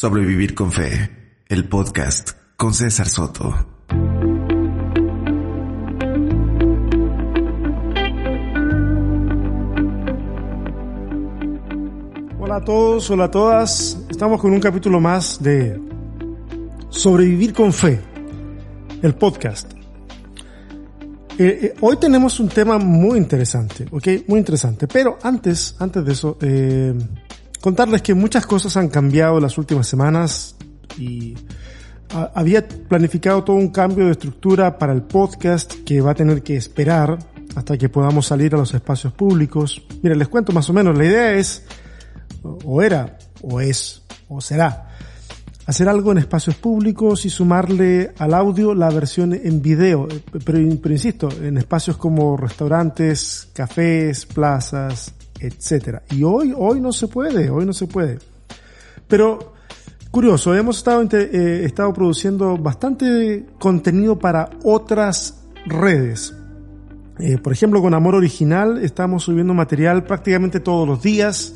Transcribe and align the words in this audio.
Sobrevivir 0.00 0.54
con 0.54 0.70
Fe, 0.70 1.10
el 1.48 1.68
podcast 1.68 2.30
con 2.56 2.72
César 2.72 3.08
Soto. 3.08 3.52
Hola 12.38 12.54
a 12.54 12.64
todos, 12.64 13.10
hola 13.10 13.24
a 13.24 13.30
todas. 13.32 13.98
Estamos 14.08 14.40
con 14.40 14.52
un 14.52 14.60
capítulo 14.60 15.00
más 15.00 15.42
de 15.42 15.80
Sobrevivir 16.90 17.52
con 17.52 17.72
Fe, 17.72 18.00
el 19.02 19.16
podcast. 19.16 19.72
Eh, 21.36 21.58
eh, 21.60 21.74
hoy 21.80 21.96
tenemos 21.96 22.38
un 22.38 22.48
tema 22.48 22.78
muy 22.78 23.18
interesante, 23.18 23.84
¿ok? 23.90 24.28
Muy 24.28 24.38
interesante. 24.38 24.86
Pero 24.86 25.18
antes, 25.24 25.74
antes 25.80 26.04
de 26.04 26.12
eso, 26.12 26.38
eh, 26.40 26.94
contarles 27.60 28.02
que 28.02 28.14
muchas 28.14 28.46
cosas 28.46 28.76
han 28.76 28.88
cambiado 28.88 29.40
las 29.40 29.58
últimas 29.58 29.86
semanas 29.86 30.56
y 30.96 31.36
había 32.34 32.66
planificado 32.66 33.44
todo 33.44 33.56
un 33.56 33.68
cambio 33.68 34.06
de 34.06 34.12
estructura 34.12 34.78
para 34.78 34.92
el 34.92 35.02
podcast 35.02 35.74
que 35.84 36.00
va 36.00 36.12
a 36.12 36.14
tener 36.14 36.42
que 36.42 36.56
esperar 36.56 37.18
hasta 37.54 37.76
que 37.76 37.88
podamos 37.88 38.26
salir 38.26 38.54
a 38.54 38.58
los 38.58 38.72
espacios 38.72 39.12
públicos. 39.12 39.82
Miren, 40.02 40.18
les 40.18 40.28
cuento 40.28 40.52
más 40.52 40.68
o 40.70 40.72
menos. 40.72 40.96
La 40.96 41.04
idea 41.04 41.32
es, 41.32 41.64
o 42.42 42.82
era, 42.82 43.18
o 43.42 43.60
es, 43.60 44.02
o 44.28 44.40
será, 44.40 44.90
hacer 45.66 45.88
algo 45.88 46.12
en 46.12 46.18
espacios 46.18 46.56
públicos 46.56 47.26
y 47.26 47.30
sumarle 47.30 48.12
al 48.18 48.32
audio 48.32 48.74
la 48.74 48.90
versión 48.90 49.34
en 49.34 49.60
video. 49.60 50.08
Pero, 50.44 50.60
pero 50.82 50.94
insisto, 50.94 51.28
en 51.42 51.58
espacios 51.58 51.96
como 51.96 52.36
restaurantes, 52.36 53.48
cafés, 53.52 54.24
plazas, 54.24 55.12
etcétera. 55.40 56.02
Y 56.10 56.22
hoy, 56.22 56.52
hoy 56.56 56.80
no 56.80 56.92
se 56.92 57.08
puede, 57.08 57.50
hoy 57.50 57.64
no 57.64 57.72
se 57.72 57.86
puede. 57.86 58.18
Pero, 59.06 59.54
curioso, 60.10 60.54
hemos 60.54 60.78
estado, 60.78 61.02
eh, 61.12 61.62
estado 61.64 61.92
produciendo 61.92 62.56
bastante 62.56 63.46
contenido 63.58 64.18
para 64.18 64.50
otras 64.64 65.42
redes. 65.66 66.34
Eh, 67.18 67.38
por 67.38 67.52
ejemplo, 67.52 67.82
con 67.82 67.94
Amor 67.94 68.14
Original 68.14 68.78
estamos 68.78 69.24
subiendo 69.24 69.52
material 69.54 70.04
prácticamente 70.04 70.60
todos 70.60 70.86
los 70.86 71.02
días. 71.02 71.54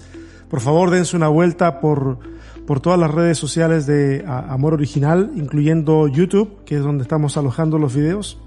Por 0.48 0.60
favor, 0.60 0.90
dense 0.90 1.16
una 1.16 1.28
vuelta 1.28 1.80
por, 1.80 2.18
por 2.66 2.80
todas 2.80 2.98
las 2.98 3.10
redes 3.10 3.38
sociales 3.38 3.86
de 3.86 4.24
Amor 4.26 4.74
Original, 4.74 5.30
incluyendo 5.36 6.08
YouTube, 6.08 6.64
que 6.64 6.76
es 6.76 6.82
donde 6.82 7.02
estamos 7.02 7.36
alojando 7.36 7.78
los 7.78 7.94
videos. 7.94 8.38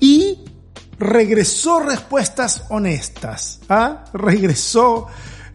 Y 0.00 0.33
regresó 0.98 1.80
Respuestas 1.80 2.64
Honestas. 2.68 3.60
¿ah? 3.68 4.04
Regresó 4.12 5.06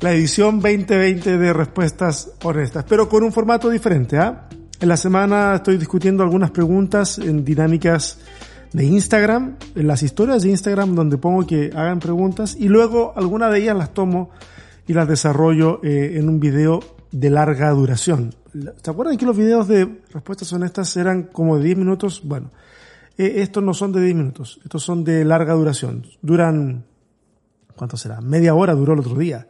la 0.02 0.14
edición 0.14 0.60
2020 0.60 1.38
de 1.38 1.54
Respuestas 1.54 2.32
Honestas, 2.44 2.86
pero 2.88 3.10
con 3.10 3.24
un 3.24 3.32
formato 3.32 3.70
diferente. 3.70 4.18
¿ah? 4.18 4.48
En 4.80 4.88
la 4.88 4.98
semana 4.98 5.56
estoy 5.56 5.78
discutiendo 5.78 6.24
algunas 6.24 6.52
preguntas 6.52 7.20
en 7.20 7.44
dinámicas 7.44 8.20
de 8.72 8.86
Instagram, 8.86 9.56
en 9.76 9.88
las 9.88 10.04
historias 10.04 10.44
de 10.44 10.50
Instagram 10.50 10.96
donde 10.96 11.18
pongo 11.18 11.46
que 11.46 11.72
hagan 11.76 12.00
preguntas 12.00 12.56
y 12.58 12.68
luego 12.68 13.14
algunas 13.16 13.52
de 13.52 13.60
ellas 13.60 13.76
las 13.76 13.94
tomo 13.94 14.30
y 14.88 14.94
las 14.94 15.08
desarrollo 15.08 15.82
eh, 15.84 16.14
en 16.16 16.30
un 16.30 16.40
video 16.40 16.80
de 17.12 17.30
larga 17.30 17.72
duración. 17.72 18.36
¿Se 18.82 18.90
acuerdan 18.92 19.18
que 19.18 19.26
los 19.26 19.38
videos 19.38 19.68
de 19.68 20.02
respuestas 20.12 20.52
honestas 20.54 20.96
eran 20.98 21.24
como 21.24 21.58
de 21.58 21.64
10 21.66 21.78
minutos? 21.78 22.22
Bueno, 22.24 22.52
eh, 23.20 23.42
estos 23.42 23.62
no 23.62 23.74
son 23.74 23.92
de 23.92 24.02
10 24.02 24.16
minutos, 24.16 24.62
estos 24.64 24.82
son 24.82 25.04
de 25.04 25.26
larga 25.26 25.54
duración. 25.54 26.08
Duran, 26.22 26.86
¿cuánto 27.76 27.98
será? 27.98 28.22
Media 28.22 28.56
hora 28.56 28.74
duró 28.74 28.94
el 28.94 29.00
otro 29.00 29.16
día. 29.16 29.46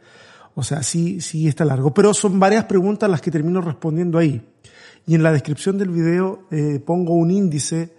O 0.56 0.64
sea, 0.64 0.82
sí, 0.82 1.20
sí 1.20 1.46
está 1.46 1.64
largo. 1.64 1.94
Pero 1.94 2.12
son 2.12 2.40
varias 2.40 2.64
preguntas 2.64 3.08
las 3.08 3.20
que 3.20 3.30
termino 3.30 3.60
respondiendo 3.60 4.18
ahí. 4.18 4.42
Y 5.06 5.14
en 5.14 5.22
la 5.22 5.30
descripción 5.30 5.78
del 5.78 5.90
video 5.90 6.48
eh, 6.50 6.80
pongo 6.84 7.14
un 7.14 7.30
índice 7.30 7.94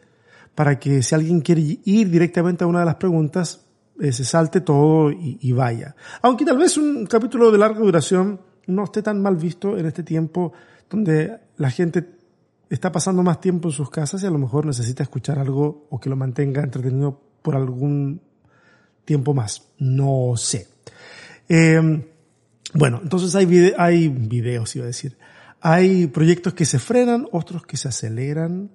para 0.56 0.78
que 0.78 1.02
si 1.02 1.16
alguien 1.16 1.40
quiere 1.40 1.80
ir 1.86 2.10
directamente 2.10 2.66
a 2.66 2.68
una 2.68 2.82
de 2.82 2.86
las 2.88 2.96
preguntas, 2.96 3.62
eh, 3.98 4.12
se 4.12 4.26
salte 4.26 4.60
todo 4.60 5.10
y, 5.10 5.38
y, 5.40 5.54
vaya. 5.54 5.96
Aunque 6.22 6.44
tal 6.44 6.58
vez 6.58 6.76
un 6.76 7.06
capítulo 7.06 7.50
de 7.50 7.58
larga 7.58 7.80
duración 7.80 8.42
no 8.68 8.84
esté 8.84 9.02
tan 9.02 9.22
mal 9.22 9.38
visto 9.38 9.78
en 9.78 9.86
este 9.86 10.04
tiempo 10.04 10.52
donde 10.90 11.40
la 11.56 11.72
gente 11.72 12.21
está 12.76 12.92
pasando 12.92 13.22
más 13.22 13.42
tiempo 13.42 13.68
en 13.68 13.74
sus 13.74 13.90
casas 13.90 14.24
y 14.24 14.26
a 14.26 14.32
lo 14.32 14.38
mejor 14.38 14.66
necesita 14.66 15.04
escuchar 15.04 15.38
algo 15.38 15.88
o 15.90 16.00
que 16.00 16.10
lo 16.10 16.16
mantenga 16.16 16.64
entretenido 16.64 17.22
por 17.42 17.56
algún 17.56 18.22
tiempo 19.04 19.34
más. 19.34 19.64
No 19.78 20.34
sé. 20.38 20.68
Eh, 21.50 22.08
bueno, 22.74 23.02
entonces 23.04 23.36
hay, 23.36 23.74
hay 23.78 24.08
videos, 24.08 24.76
iba 24.76 24.86
a 24.86 24.88
decir. 24.88 25.18
Hay 25.60 26.08
proyectos 26.08 26.54
que 26.54 26.66
se 26.66 26.80
frenan, 26.80 27.28
otros 27.32 27.66
que 27.66 27.76
se 27.76 27.90
aceleran. 27.90 28.72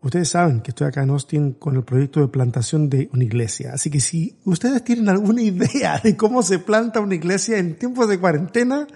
Ustedes 0.00 0.28
saben 0.28 0.60
que 0.60 0.70
estoy 0.70 0.86
acá 0.86 1.02
en 1.02 1.10
Austin 1.10 1.52
con 1.54 1.76
el 1.76 1.82
proyecto 1.82 2.20
de 2.20 2.28
plantación 2.28 2.88
de 2.88 3.08
una 3.12 3.24
iglesia. 3.24 3.72
Así 3.74 3.90
que 3.90 4.00
si 4.00 4.38
ustedes 4.44 4.84
tienen 4.84 5.08
alguna 5.08 5.42
idea 5.42 5.98
de 5.98 6.16
cómo 6.16 6.42
se 6.42 6.60
planta 6.60 7.00
una 7.00 7.16
iglesia 7.16 7.58
en 7.58 7.76
tiempos 7.76 8.08
de 8.08 8.20
cuarentena, 8.20 8.86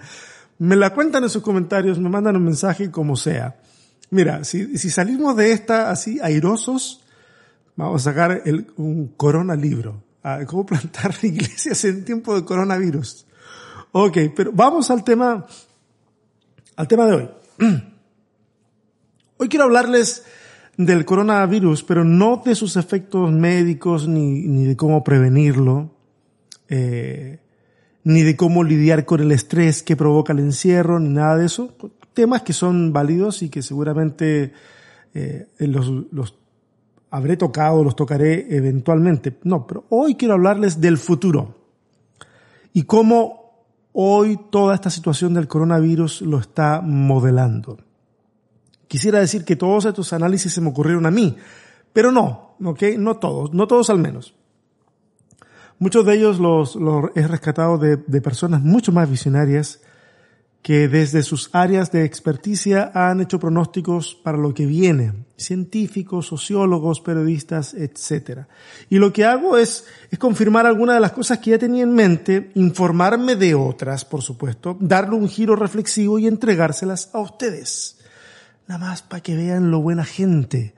me 0.59 0.77
la 0.77 0.93
cuentan 0.93 1.23
en 1.23 1.29
sus 1.29 1.43
comentarios, 1.43 1.99
me 1.99 2.09
mandan 2.09 2.37
un 2.37 2.45
mensaje 2.45 2.89
como 2.89 3.17
sea. 3.17 3.57
Mira, 4.09 4.43
si, 4.43 4.77
si 4.77 4.89
salimos 4.89 5.35
de 5.35 5.51
esta 5.51 5.91
así 5.91 6.19
airosos, 6.21 7.03
vamos 7.75 8.01
a 8.01 8.11
sacar 8.11 8.41
el, 8.45 8.67
un 8.77 9.07
corona 9.07 9.55
libro. 9.55 10.03
¿Cómo 10.47 10.65
plantar 10.65 11.13
iglesias 11.21 11.83
en 11.85 12.03
tiempo 12.05 12.35
de 12.35 12.45
coronavirus? 12.45 13.25
Ok, 13.91 14.17
pero 14.35 14.51
vamos 14.53 14.91
al 14.91 15.03
tema, 15.03 15.45
al 16.75 16.87
tema 16.87 17.05
de 17.05 17.13
hoy. 17.13 17.29
Hoy 19.39 19.49
quiero 19.49 19.65
hablarles 19.65 20.25
del 20.77 21.05
coronavirus, 21.05 21.83
pero 21.83 22.03
no 22.03 22.41
de 22.43 22.55
sus 22.55 22.75
efectos 22.75 23.31
médicos 23.31 24.07
ni, 24.07 24.47
ni 24.47 24.65
de 24.65 24.75
cómo 24.75 25.03
prevenirlo, 25.03 25.91
eh, 26.69 27.39
ni 28.03 28.23
de 28.23 28.35
cómo 28.35 28.63
lidiar 28.63 29.05
con 29.05 29.21
el 29.21 29.31
estrés 29.31 29.83
que 29.83 29.95
provoca 29.95 30.33
el 30.33 30.39
encierro, 30.39 30.99
ni 30.99 31.09
nada 31.09 31.37
de 31.37 31.45
eso 31.45 31.75
temas 32.17 32.41
que 32.41 32.51
son 32.51 32.91
válidos 32.91 33.43
y 33.43 33.49
que 33.49 33.61
seguramente 33.61 34.51
eh, 35.13 35.49
los, 35.59 35.87
los 36.11 36.33
habré 37.11 37.37
tocado, 37.37 37.83
los 37.83 37.95
tocaré 37.95 38.47
eventualmente. 38.57 39.37
No, 39.43 39.67
pero 39.67 39.85
hoy 39.89 40.15
quiero 40.15 40.33
hablarles 40.33 40.81
del 40.81 40.97
futuro 40.97 41.53
y 42.73 42.83
cómo 42.85 43.67
hoy 43.93 44.39
toda 44.49 44.73
esta 44.73 44.89
situación 44.89 45.35
del 45.35 45.47
coronavirus 45.47 46.23
lo 46.23 46.39
está 46.39 46.81
modelando. 46.81 47.77
Quisiera 48.87 49.19
decir 49.19 49.45
que 49.45 49.55
todos 49.55 49.85
estos 49.85 50.11
análisis 50.11 50.51
se 50.51 50.61
me 50.61 50.69
ocurrieron 50.69 51.05
a 51.05 51.11
mí, 51.11 51.37
pero 51.93 52.11
no, 52.11 52.55
¿ok? 52.63 52.81
No 52.97 53.17
todos, 53.17 53.53
no 53.53 53.67
todos 53.67 53.91
al 53.91 53.99
menos. 53.99 54.33
Muchos 55.77 56.03
de 56.03 56.15
ellos 56.15 56.39
los, 56.39 56.75
los 56.75 57.11
he 57.13 57.27
rescatado 57.27 57.77
de, 57.77 57.97
de 57.97 58.21
personas 58.21 58.63
mucho 58.63 58.91
más 58.91 59.07
visionarias 59.07 59.81
que 60.67 60.89
desde 60.89 61.23
sus 61.23 61.49
áreas 61.53 61.93
de 61.93 62.03
experticia 62.03 62.91
han 62.93 63.21
hecho 63.21 63.39
pronósticos 63.39 64.15
para 64.15 64.37
lo 64.37 64.53
que 64.53 64.65
viene, 64.65 65.13
científicos, 65.37 66.27
sociólogos, 66.27 66.99
periodistas, 66.99 67.73
etc. 67.73 68.41
Y 68.89 68.97
lo 68.97 69.13
que 69.13 69.23
hago 69.23 69.57
es, 69.57 69.85
es 70.11 70.19
confirmar 70.19 70.65
algunas 70.65 70.97
de 70.97 70.99
las 70.99 71.13
cosas 71.13 71.37
que 71.39 71.51
ya 71.51 71.57
tenía 71.57 71.83
en 71.83 71.93
mente, 71.93 72.51
informarme 72.55 73.37
de 73.37 73.55
otras, 73.55 74.03
por 74.03 74.21
supuesto, 74.21 74.75
darle 74.81 75.15
un 75.15 75.29
giro 75.29 75.55
reflexivo 75.55 76.19
y 76.19 76.27
entregárselas 76.27 77.11
a 77.13 77.19
ustedes. 77.19 77.99
Nada 78.67 78.87
más 78.87 79.03
para 79.03 79.23
que 79.23 79.37
vean 79.37 79.71
lo 79.71 79.79
buena 79.79 80.03
gente 80.03 80.75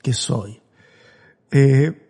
que 0.00 0.12
soy. 0.12 0.60
Eh, 1.50 2.08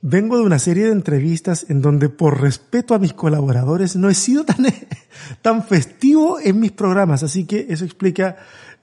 vengo 0.00 0.38
de 0.38 0.44
una 0.44 0.58
serie 0.58 0.84
de 0.84 0.92
entrevistas 0.92 1.66
en 1.68 1.82
donde 1.82 2.08
por 2.08 2.40
respeto 2.40 2.94
a 2.94 2.98
mis 2.98 3.12
colaboradores 3.12 3.94
no 3.94 4.08
he 4.08 4.14
sido 4.14 4.46
tan, 4.46 4.64
tan 5.42 5.64
festivo 5.64 6.38
en 6.40 6.60
mis 6.60 6.72
programas, 6.72 7.22
así 7.22 7.44
que 7.44 7.66
eso 7.68 7.84
explica 7.84 8.36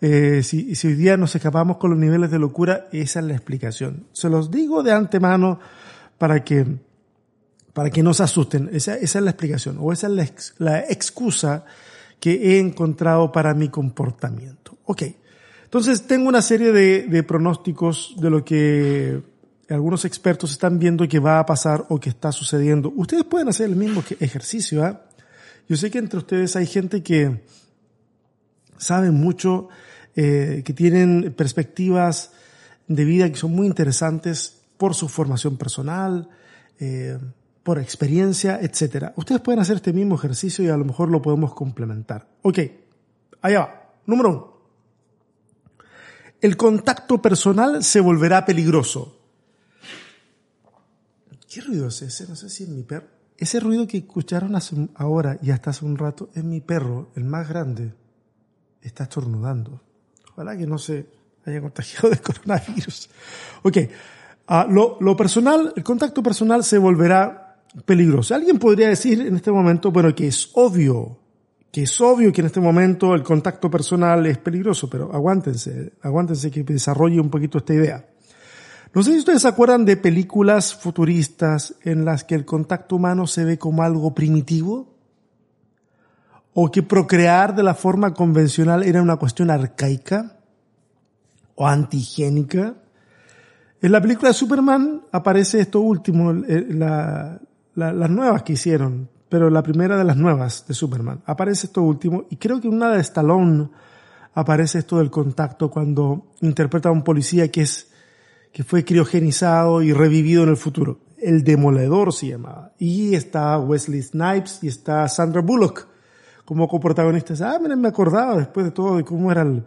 eh, 0.05 0.43
si, 0.43 0.75
hoy 0.85 0.95
día 0.95 1.15
nos 1.15 1.33
escapamos 1.33 1.77
con 1.77 1.91
los 1.91 1.97
niveles 1.97 2.29
de 2.29 2.37
locura, 2.37 2.89
esa 2.91 3.21
es 3.21 3.25
la 3.25 3.31
explicación. 3.31 4.07
Se 4.11 4.27
los 4.27 4.51
digo 4.51 4.83
de 4.83 4.91
antemano 4.91 5.61
para 6.17 6.43
que, 6.43 6.65
para 7.71 7.89
que 7.89 8.03
no 8.03 8.13
se 8.13 8.23
asusten, 8.23 8.69
esa, 8.73 8.95
es 8.95 9.15
la 9.15 9.29
explicación, 9.29 9.77
o 9.79 9.93
esa 9.93 10.07
es 10.07 10.53
la, 10.57 10.79
excusa 10.81 11.63
que 12.19 12.33
he 12.33 12.59
encontrado 12.59 13.31
para 13.31 13.53
mi 13.53 13.69
comportamiento. 13.69 14.77
Ok, 14.83 15.03
entonces 15.63 16.05
tengo 16.05 16.27
una 16.27 16.41
serie 16.41 16.73
de, 16.73 17.23
pronósticos 17.23 18.15
de 18.17 18.29
lo 18.29 18.43
que 18.43 19.21
algunos 19.69 20.03
expertos 20.03 20.51
están 20.51 20.79
viendo 20.79 21.07
que 21.07 21.19
va 21.19 21.39
a 21.39 21.45
pasar 21.45 21.85
o 21.87 21.97
que 21.97 22.09
está 22.09 22.33
sucediendo. 22.33 22.91
Ustedes 22.93 23.23
pueden 23.23 23.47
hacer 23.47 23.69
el 23.69 23.77
mismo 23.77 24.03
ejercicio. 24.19 24.85
¿eh? 24.85 24.97
Yo 25.69 25.77
sé 25.77 25.89
que 25.89 25.99
entre 25.99 26.19
ustedes 26.19 26.55
hay 26.55 26.65
gente 26.65 27.03
que 27.03 27.43
sabe 28.77 29.11
mucho, 29.11 29.69
eh, 30.15 30.61
que 30.65 30.73
tienen 30.73 31.33
perspectivas 31.35 32.31
de 32.87 33.05
vida 33.05 33.29
que 33.29 33.37
son 33.37 33.51
muy 33.51 33.67
interesantes 33.67 34.61
por 34.77 34.93
su 34.93 35.07
formación 35.07 35.57
personal, 35.57 36.29
eh, 36.79 37.17
por 37.63 37.79
experiencia, 37.79 38.59
etc. 38.61 39.13
Ustedes 39.15 39.41
pueden 39.41 39.61
hacer 39.61 39.77
este 39.77 39.93
mismo 39.93 40.15
ejercicio 40.15 40.65
y 40.65 40.67
a 40.67 40.77
lo 40.77 40.83
mejor 40.83 41.09
lo 41.09 41.21
podemos 41.21 41.53
complementar. 41.53 42.27
Ok, 42.41 42.59
allá 43.41 43.59
va. 43.59 43.93
Número 44.05 44.29
uno. 44.29 44.53
el 46.41 46.57
contacto 46.57 47.21
personal 47.21 47.85
se 47.85 48.01
volverá 48.01 48.45
peligroso. 48.45 49.17
¿Qué 51.47 51.61
ruido 51.61 51.87
es 51.87 52.01
ese? 52.01 52.27
No 52.27 52.35
sé 52.35 52.49
si 52.49 52.63
es 52.63 52.69
mi 52.69 52.83
perro. 52.83 53.07
Ese 53.43 53.59
ruido 53.59 53.85
que 53.85 53.97
escucharon 53.97 54.55
hace, 54.55 54.87
ahora 54.95 55.37
y 55.41 55.51
hasta 55.51 55.71
hace 55.71 55.83
un 55.83 55.97
rato 55.97 56.29
es 56.33 56.45
mi 56.45 56.61
perro, 56.61 57.09
el 57.13 57.25
más 57.25 57.49
grande. 57.49 57.93
Está 58.81 59.03
estornudando. 59.03 59.81
Ojalá 60.31 60.55
que 60.55 60.65
no 60.65 60.77
se 60.77 61.07
haya 61.45 61.59
contagiado 61.59 62.09
de 62.09 62.19
coronavirus. 62.19 63.09
Ok. 63.63 63.77
Ah, 64.47 64.65
lo, 64.69 64.95
lo 65.01 65.17
personal, 65.17 65.73
el 65.75 65.83
contacto 65.83 66.23
personal 66.23 66.63
se 66.63 66.77
volverá 66.77 67.59
peligroso. 67.83 68.33
Alguien 68.33 68.59
podría 68.59 68.87
decir 68.87 69.19
en 69.19 69.35
este 69.35 69.51
momento, 69.51 69.91
bueno, 69.91 70.15
que 70.15 70.27
es 70.27 70.49
obvio, 70.53 71.19
que 71.69 71.83
es 71.83 71.99
obvio 71.99 72.31
que 72.31 72.39
en 72.39 72.47
este 72.47 72.61
momento 72.61 73.13
el 73.13 73.23
contacto 73.23 73.69
personal 73.69 74.25
es 74.25 74.37
peligroso, 74.37 74.89
pero 74.89 75.13
aguántense, 75.13 75.91
aguántense 76.01 76.49
que 76.49 76.63
desarrolle 76.63 77.19
un 77.19 77.29
poquito 77.29 77.57
esta 77.57 77.73
idea. 77.73 78.05
No 78.93 79.01
sé 79.01 79.11
si 79.11 79.19
ustedes 79.19 79.41
se 79.41 79.47
acuerdan 79.47 79.85
de 79.85 79.97
películas 79.97 80.75
futuristas 80.75 81.75
en 81.81 82.05
las 82.05 82.23
que 82.23 82.35
el 82.35 82.45
contacto 82.45 82.97
humano 82.97 83.25
se 83.25 83.43
ve 83.43 83.57
como 83.57 83.81
algo 83.81 84.13
primitivo, 84.13 84.93
o 86.53 86.69
que 86.69 86.83
procrear 86.83 87.55
de 87.55 87.63
la 87.63 87.73
forma 87.73 88.13
convencional 88.13 88.83
era 88.83 89.01
una 89.01 89.17
cuestión 89.17 89.49
arcaica 89.49 90.37
o 91.55 91.67
antigénica. 91.67 92.75
En 93.81 93.91
la 93.91 93.99
película 93.99 94.29
de 94.29 94.35
Superman 94.35 95.01
aparece 95.11 95.59
esto 95.59 95.79
último, 95.79 96.31
la, 96.31 97.41
las 97.73 98.09
nuevas 98.11 98.43
que 98.43 98.53
hicieron, 98.53 99.09
pero 99.27 99.49
la 99.49 99.63
primera 99.63 99.97
de 99.97 100.03
las 100.03 100.17
nuevas 100.17 100.65
de 100.67 100.75
Superman. 100.75 101.23
Aparece 101.25 101.65
esto 101.65 101.81
último 101.81 102.25
y 102.29 102.35
creo 102.35 102.61
que 102.61 102.67
una 102.67 102.91
de 102.91 103.01
Stallone 103.01 103.69
aparece 104.35 104.79
esto 104.79 104.99
del 104.99 105.09
contacto 105.09 105.71
cuando 105.71 106.27
interpreta 106.41 106.89
a 106.89 106.91
un 106.91 107.03
policía 107.03 107.49
que 107.49 107.61
es 107.61 107.92
que 108.53 108.63
fue 108.63 108.85
criogenizado 108.85 109.81
y 109.81 109.91
revivido 109.91 110.43
en 110.43 110.49
el 110.49 110.57
futuro. 110.57 110.99
El 111.17 111.43
Demoledor 111.43 112.13
se 112.13 112.27
llamaba. 112.27 112.71
Y 112.77 113.15
está 113.15 113.57
Wesley 113.57 114.03
Snipes 114.03 114.59
y 114.61 114.67
está 114.67 115.07
Sandra 115.07 115.41
Bullock 115.41 115.87
como 116.45 116.67
coprotagonistas. 116.67 117.41
Ah, 117.41 117.57
miren, 117.59 117.81
me 117.81 117.87
acordaba 117.87 118.37
después 118.37 118.65
de 118.67 118.71
todo 118.71 118.97
de 118.97 119.03
cómo 119.03 119.31
era, 119.31 119.41
el, 119.41 119.65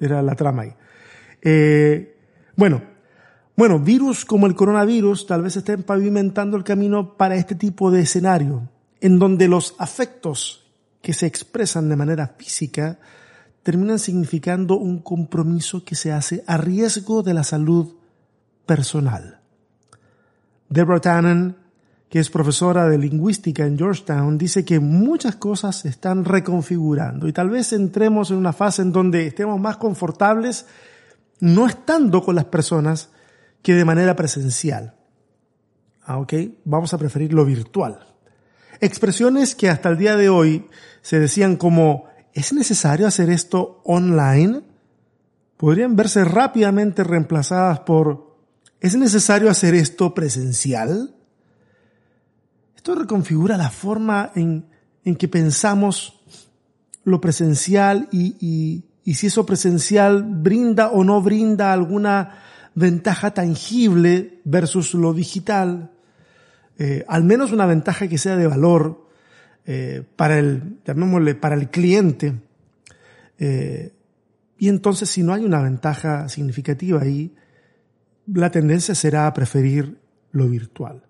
era 0.00 0.22
la 0.22 0.34
trama 0.34 0.62
ahí. 0.62 0.72
Eh, 1.42 2.16
bueno, 2.56 2.82
bueno, 3.54 3.78
virus 3.78 4.24
como 4.24 4.46
el 4.46 4.54
coronavirus 4.54 5.26
tal 5.26 5.42
vez 5.42 5.56
estén 5.56 5.82
pavimentando 5.82 6.56
el 6.56 6.64
camino 6.64 7.16
para 7.18 7.34
este 7.34 7.54
tipo 7.54 7.90
de 7.90 8.00
escenario, 8.00 8.70
en 9.00 9.18
donde 9.18 9.46
los 9.46 9.74
afectos 9.78 10.72
que 11.02 11.12
se 11.12 11.26
expresan 11.26 11.90
de 11.90 11.96
manera 11.96 12.34
física 12.38 12.98
terminan 13.62 13.98
significando 13.98 14.78
un 14.78 15.00
compromiso 15.00 15.84
que 15.84 15.96
se 15.96 16.12
hace 16.12 16.44
a 16.46 16.56
riesgo 16.56 17.22
de 17.22 17.34
la 17.34 17.44
salud 17.44 17.96
personal. 18.66 19.40
Deborah 20.68 21.00
Tannen, 21.00 21.56
que 22.08 22.18
es 22.18 22.30
profesora 22.30 22.88
de 22.88 22.98
lingüística 22.98 23.64
en 23.66 23.76
Georgetown, 23.76 24.38
dice 24.38 24.64
que 24.64 24.80
muchas 24.80 25.36
cosas 25.36 25.76
se 25.76 25.88
están 25.88 26.24
reconfigurando 26.24 27.28
y 27.28 27.32
tal 27.32 27.50
vez 27.50 27.72
entremos 27.72 28.30
en 28.30 28.36
una 28.36 28.52
fase 28.52 28.82
en 28.82 28.92
donde 28.92 29.26
estemos 29.26 29.60
más 29.60 29.76
confortables 29.76 30.66
no 31.40 31.66
estando 31.66 32.22
con 32.22 32.36
las 32.36 32.44
personas 32.44 33.10
que 33.62 33.74
de 33.74 33.84
manera 33.84 34.14
presencial. 34.14 34.94
Ah, 36.04 36.18
ok, 36.18 36.34
vamos 36.64 36.94
a 36.94 36.98
preferir 36.98 37.32
lo 37.32 37.44
virtual. 37.44 37.98
Expresiones 38.80 39.54
que 39.54 39.68
hasta 39.68 39.88
el 39.88 39.98
día 39.98 40.16
de 40.16 40.28
hoy 40.28 40.66
se 41.02 41.20
decían 41.20 41.56
como, 41.56 42.06
¿es 42.32 42.52
necesario 42.52 43.06
hacer 43.06 43.30
esto 43.30 43.80
online? 43.84 44.62
Podrían 45.56 45.96
verse 45.96 46.24
rápidamente 46.24 47.04
reemplazadas 47.04 47.80
por, 47.80 48.31
¿es 48.82 48.96
necesario 48.96 49.48
hacer 49.48 49.74
esto 49.74 50.12
presencial? 50.12 51.14
Esto 52.76 52.96
reconfigura 52.96 53.56
la 53.56 53.70
forma 53.70 54.32
en, 54.34 54.66
en 55.04 55.14
que 55.14 55.28
pensamos 55.28 56.20
lo 57.04 57.20
presencial 57.20 58.08
y, 58.10 58.84
y, 59.04 59.14
si 59.14 59.28
eso 59.28 59.46
presencial 59.46 60.24
brinda 60.24 60.88
o 60.88 61.04
no 61.04 61.22
brinda 61.22 61.72
alguna 61.72 62.40
ventaja 62.74 63.34
tangible 63.34 64.40
versus 64.44 64.94
lo 64.94 65.14
digital, 65.14 65.92
eh, 66.78 67.04
al 67.06 67.22
menos 67.22 67.52
una 67.52 67.66
ventaja 67.66 68.08
que 68.08 68.18
sea 68.18 68.36
de 68.36 68.48
valor 68.48 69.06
eh, 69.64 70.02
para 70.16 70.40
el, 70.40 70.78
llamémosle, 70.84 71.36
para 71.36 71.54
el 71.54 71.70
cliente. 71.70 72.34
Eh, 73.38 73.92
y 74.58 74.68
entonces 74.68 75.08
si 75.08 75.22
no 75.22 75.32
hay 75.32 75.44
una 75.44 75.62
ventaja 75.62 76.28
significativa 76.28 77.00
ahí, 77.00 77.32
la 78.26 78.50
tendencia 78.50 78.94
será 78.94 79.26
a 79.26 79.34
preferir 79.34 79.98
lo 80.30 80.48
virtual. 80.48 81.02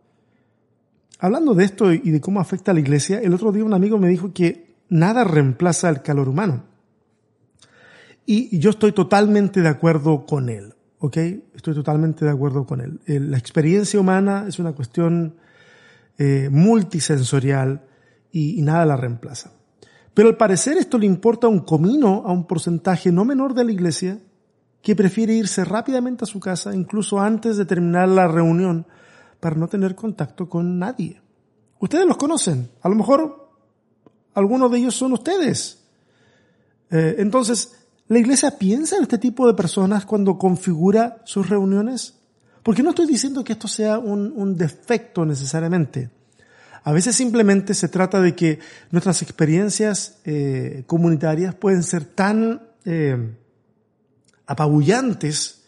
Hablando 1.19 1.55
de 1.55 1.64
esto 1.64 1.93
y 1.93 2.11
de 2.11 2.20
cómo 2.20 2.41
afecta 2.41 2.73
a 2.73 2.75
la 2.75 2.81
iglesia, 2.81 3.20
el 3.20 3.35
otro 3.35 3.53
día 3.53 3.64
un 3.64 3.75
amigo 3.75 3.99
me 3.99 4.09
dijo 4.09 4.32
que 4.32 4.75
nada 4.88 5.25
reemplaza 5.25 5.88
el 5.88 6.03
calor 6.03 6.29
humano. 6.29 6.64
Y 8.26 8.59
yo 8.59 8.70
estoy 8.70 8.93
totalmente 8.93 9.61
de 9.61 9.69
acuerdo 9.69 10.26
con 10.26 10.49
él. 10.49 10.75
¿ok? 11.03 11.17
Estoy 11.55 11.75
totalmente 11.75 12.25
de 12.25 12.31
acuerdo 12.31 12.64
con 12.64 12.81
él. 12.81 13.00
La 13.06 13.37
experiencia 13.37 13.99
humana 13.99 14.44
es 14.47 14.61
una 14.61 14.73
cuestión 14.73 15.35
eh, 16.17 16.49
multisensorial 16.50 17.82
y, 18.31 18.62
nada 18.62 18.87
la 18.87 18.97
reemplaza. 18.97 19.53
Pero 20.15 20.29
al 20.29 20.37
parecer 20.37 20.76
esto 20.76 20.99
le 20.99 21.06
importa 21.06 21.49
un 21.49 21.61
comino 21.61 22.23
a 22.25 22.32
un 22.32 22.47
porcentaje 22.47 23.11
no 23.11 23.25
menor 23.25 23.55
de 23.55 23.65
la 23.65 23.73
iglesia 23.73 24.20
que 24.82 24.96
prefiere 24.96 25.34
irse 25.34 25.64
rápidamente 25.64 26.25
a 26.25 26.26
su 26.26 26.40
casa, 26.40 26.75
incluso 26.75 27.20
antes 27.20 27.56
de 27.56 27.64
terminar 27.64 28.08
la 28.08 28.29
reunión, 28.29 28.87
para 29.40 29.56
no 29.56 29.69
tener 29.69 29.94
contacto 29.94 30.49
con 30.49 30.79
nadie. 30.79 31.20
Ustedes 31.79 32.06
los 32.06 32.17
conocen, 32.17 32.70
a 32.82 32.88
lo 32.88 32.94
mejor 32.94 33.50
algunos 34.34 34.70
de 34.70 34.79
ellos 34.79 34.94
son 34.94 35.12
ustedes. 35.12 35.84
Eh, 36.90 37.17
entonces, 37.19 37.82
¿La 38.12 38.19
iglesia 38.19 38.58
piensa 38.58 38.96
en 38.96 39.05
este 39.05 39.17
tipo 39.17 39.46
de 39.46 39.55
personas 39.55 40.05
cuando 40.05 40.37
configura 40.37 41.23
sus 41.25 41.49
reuniones? 41.49 42.19
Porque 42.62 42.82
no 42.82 42.90
estoy 42.90 43.06
diciendo 43.06 43.43
que 43.43 43.55
esto 43.55 43.69
sea 43.69 43.99
un, 43.99 44.55
defecto 44.55 45.25
necesariamente. 45.25 46.11
A 46.84 46.93
veces 46.93 47.17
simplemente 47.17 47.73
se 47.73 47.88
trata 47.88 48.20
de 48.20 48.34
que 48.34 48.58
nuestras 48.90 49.23
experiencias 49.23 50.19
eh, 50.26 50.84
comunitarias 50.87 51.55
pueden 51.55 51.82
ser 51.82 52.05
tan 52.05 52.61
eh, 52.84 53.34
apabullantes 54.53 55.65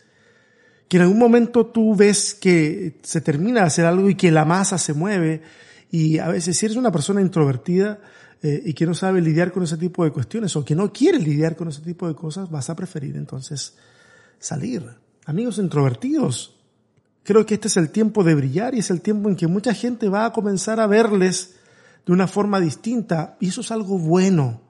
que 0.88 0.98
en 0.98 1.04
algún 1.04 1.18
momento 1.18 1.66
tú 1.66 1.96
ves 1.96 2.34
que 2.34 3.00
se 3.02 3.20
termina 3.20 3.60
de 3.60 3.66
hacer 3.66 3.86
algo 3.86 4.08
y 4.08 4.14
que 4.14 4.30
la 4.30 4.44
masa 4.44 4.78
se 4.78 4.92
mueve 4.92 5.42
y 5.90 6.18
a 6.18 6.28
veces 6.28 6.56
si 6.56 6.66
eres 6.66 6.76
una 6.76 6.92
persona 6.92 7.20
introvertida, 7.20 8.00
eh, 8.44 8.62
y 8.62 8.74
que 8.74 8.84
no 8.84 8.92
sabe 8.92 9.22
lidiar 9.22 9.52
con 9.52 9.62
ese 9.62 9.78
tipo 9.78 10.04
de 10.04 10.10
cuestiones 10.10 10.54
o 10.54 10.62
que 10.62 10.74
no 10.74 10.92
quiere 10.92 11.18
lidiar 11.18 11.56
con 11.56 11.68
ese 11.68 11.80
tipo 11.80 12.06
de 12.06 12.14
cosas, 12.14 12.50
vas 12.50 12.68
a 12.68 12.76
preferir 12.76 13.16
entonces 13.16 13.74
salir. 14.38 14.84
Amigos 15.24 15.56
introvertidos, 15.56 16.54
creo 17.22 17.46
que 17.46 17.54
este 17.54 17.68
es 17.68 17.78
el 17.78 17.88
tiempo 17.88 18.22
de 18.22 18.34
brillar 18.34 18.74
y 18.74 18.80
es 18.80 18.90
el 18.90 19.00
tiempo 19.00 19.30
en 19.30 19.36
que 19.36 19.46
mucha 19.46 19.72
gente 19.72 20.10
va 20.10 20.26
a 20.26 20.34
comenzar 20.34 20.78
a 20.78 20.86
verles 20.86 21.54
de 22.04 22.12
una 22.12 22.26
forma 22.26 22.60
distinta 22.60 23.38
y 23.40 23.48
eso 23.48 23.62
es 23.62 23.70
algo 23.70 23.98
bueno 23.98 24.60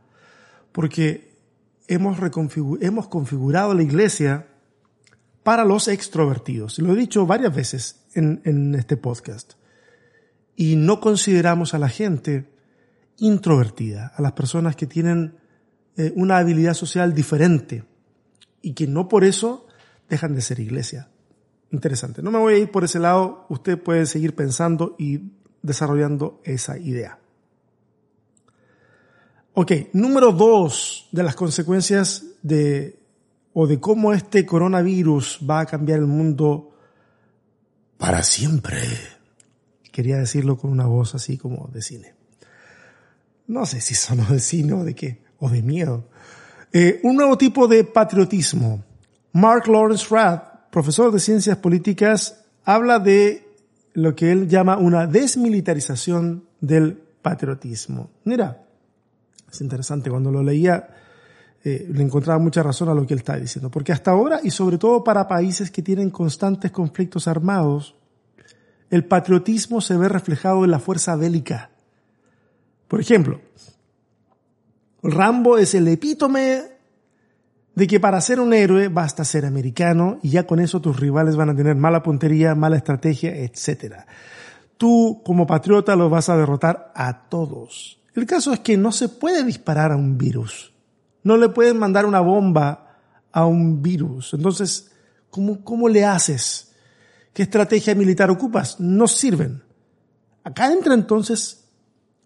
porque 0.71 1.34
hemos, 1.89 2.19
hemos 2.81 3.09
configurado 3.09 3.75
la 3.75 3.83
iglesia 3.83 4.47
para 5.43 5.65
los 5.65 5.89
extrovertidos. 5.89 6.79
Lo 6.79 6.93
he 6.95 6.97
dicho 6.97 7.27
varias 7.27 7.55
veces 7.55 8.05
en, 8.15 8.75
este 8.75 8.97
podcast. 8.97 9.55
Y 10.57 10.77
no 10.77 11.01
consideramos 11.01 11.75
a 11.75 11.79
la 11.79 11.89
gente 11.89 12.51
introvertida, 13.19 14.13
a 14.17 14.23
las 14.23 14.33
personas 14.33 14.77
que 14.77 14.87
tienen 14.87 15.37
eh, 15.97 16.13
una 16.17 16.39
habilidad 16.39 16.75
social 16.75 17.15
diferente 17.15 17.85
y 18.63 18.73
que 18.73 18.87
no 18.87 19.09
por 19.09 19.25
eso 19.25 19.67
dejan 20.09 20.35
de 20.35 20.41
ser 20.41 20.61
iglesia. 20.61 21.11
Interesante. 21.71 22.23
No 22.23 22.31
me 22.31 22.39
voy 22.39 22.55
a 22.55 22.59
ir 22.59 22.71
por 22.71 22.85
ese 22.85 22.99
lado, 22.99 23.47
usted 23.49 23.81
puede 23.81 24.07
seguir 24.07 24.35
pensando 24.35 24.97
y 24.99 25.33
desarrollando 25.63 26.41
esa 26.45 26.79
idea. 26.79 27.19
Ok, 29.55 29.73
número 29.93 30.33
dos 30.33 31.09
de 31.13 31.23
las 31.23 31.35
consecuencias 31.35 32.25
de 32.43 32.99
o 33.53 33.67
de 33.67 33.79
cómo 33.79 34.13
este 34.13 34.45
coronavirus 34.45 35.41
va 35.49 35.61
a 35.61 35.67
cambiar 35.67 36.01
el 36.01 36.07
mundo 36.07 36.77
para 37.99 38.23
siempre. 38.23 38.81
Quería 39.93 40.17
decirlo 40.17 40.57
con 40.59 40.71
una 40.71 40.87
voz 40.87 41.15
así 41.15 41.39
como 41.39 41.69
de 41.73 41.83
cine 41.83 42.15
no 43.47 43.67
sé 43.67 43.81
si 43.81 43.95
son 43.95 44.27
de 44.29 44.41
cine 44.41 44.73
o 44.73 44.85
de 44.85 44.95
qué, 44.95 45.23
o 45.39 45.49
de 45.49 45.63
miedo. 45.63 46.05
Eh, 46.73 47.01
un 47.03 47.17
nuevo 47.17 47.39
tipo 47.39 47.69
de 47.69 47.85
patriotismo. 47.85 48.83
Mark 49.33 49.69
Lawrence 49.69 50.07
Rath, 50.11 50.71
profesor 50.71 51.13
de 51.13 51.21
ciencias 51.21 51.57
políticas, 51.59 52.45
habla 52.65 52.99
de 52.99 53.47
lo 53.93 54.15
que 54.15 54.33
él 54.33 54.49
llama 54.49 54.77
una 54.77 55.07
desmilitarización 55.07 56.45
del 56.61 56.95
patriotismo. 57.23 58.11
Mira, 58.25 58.64
es 59.55 59.61
interesante, 59.61 60.11
cuando 60.11 60.31
lo 60.31 60.43
leía 60.43 60.89
eh, 61.67 61.89
le 61.91 62.03
encontraba 62.03 62.39
mucha 62.39 62.63
razón 62.63 62.91
a 62.91 62.95
lo 62.95 63.07
que 63.07 63.15
él 63.15 63.21
está 63.21 63.37
diciendo. 63.37 63.71
Porque 63.71 63.93
hasta 63.93 64.11
ahora, 64.11 64.41
y 64.43 64.51
sobre 64.51 64.77
todo 64.77 65.03
para 65.03 65.27
países 65.27 65.71
que 65.71 65.83
tienen 65.83 66.11
constantes 66.11 66.71
conflictos 66.71 67.27
armados, 67.27 67.97
el 68.91 69.07
patriotismo 69.07 69.81
se 69.81 69.97
ve 69.97 70.11
reflejado 70.11 70.65
en 70.65 70.71
la 70.71 70.79
fuerza 70.79 71.17
bélica. 71.17 71.71
Por 72.87 73.01
ejemplo, 73.01 73.41
Rambo 75.03 75.57
es 75.57 75.75
el 75.75 75.89
epítome 75.89 76.63
de 77.75 77.87
que 77.87 77.99
para 77.99 78.21
ser 78.21 78.41
un 78.41 78.53
héroe 78.53 78.89
basta 78.89 79.25
ser 79.25 79.47
americano 79.47 80.19
y 80.23 80.31
ya 80.31 80.47
con 80.47 80.61
eso 80.61 80.81
tus 80.81 81.01
rivales 81.01 81.35
van 81.35 81.49
a 81.49 81.57
tener 81.57 81.77
mala 81.77 82.03
puntería, 82.03 82.55
mala 82.55 82.77
estrategia, 82.77 83.35
etc. 83.35 84.05
Tú 84.77 85.23
como 85.25 85.47
patriota 85.47 85.97
los 85.97 86.11
vas 86.11 86.29
a 86.29 86.37
derrotar 86.37 86.93
a 86.95 87.29
todos. 87.29 88.04
El 88.15 88.27
caso 88.27 88.53
es 88.53 88.61
que 88.61 88.77
no 88.77 88.93
se 88.93 89.09
puede 89.09 89.45
disparar 89.45 89.93
a 89.93 89.97
un 89.97 90.17
virus. 90.17 90.73
No 91.23 91.37
le 91.37 91.49
pueden 91.49 91.79
mandar 91.79 92.07
una 92.07 92.21
bomba 92.21 92.99
a 93.33 93.47
un 93.47 93.83
virus. 93.83 94.35
Entonces, 94.35 94.93
¿cómo, 95.31 95.65
cómo 95.65 95.89
le 95.89 96.05
haces? 96.05 96.73
¿Qué 97.33 97.43
estrategia 97.43 97.95
militar 97.95 98.31
ocupas? 98.31 98.79
No 98.79 99.09
sirven. 99.09 99.63
Acá 100.45 100.73
entra 100.73 100.95
entonces 100.95 101.65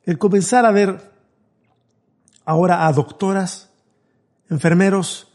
el 0.04 0.18
comenzar 0.18 0.66
a 0.66 0.72
ver 0.72 1.12
ahora 2.44 2.86
a 2.86 2.92
doctoras, 2.92 3.70
enfermeros, 4.50 5.28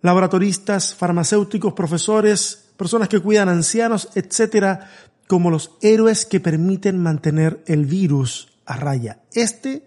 laboratoristas, 0.00 0.94
farmacéuticos, 0.94 1.74
profesores, 1.74 2.70
personas 2.76 3.08
que 3.08 3.20
cuidan 3.20 3.48
ancianos, 3.48 4.08
etcétera, 4.14 4.88
como 5.28 5.50
los 5.50 5.72
héroes 5.82 6.26
que 6.26 6.40
permiten 6.40 7.00
mantener 7.00 7.62
el 7.66 7.86
virus 7.86 8.51
a 8.66 8.76
raya, 8.76 9.20
este 9.32 9.86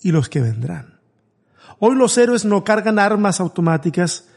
y 0.00 0.12
los 0.12 0.28
que 0.28 0.40
vendrán. 0.40 1.00
Hoy 1.78 1.96
los 1.96 2.16
héroes 2.18 2.44
no 2.44 2.64
cargan 2.64 2.98
armas 2.98 3.40
automáticas, 3.40 4.28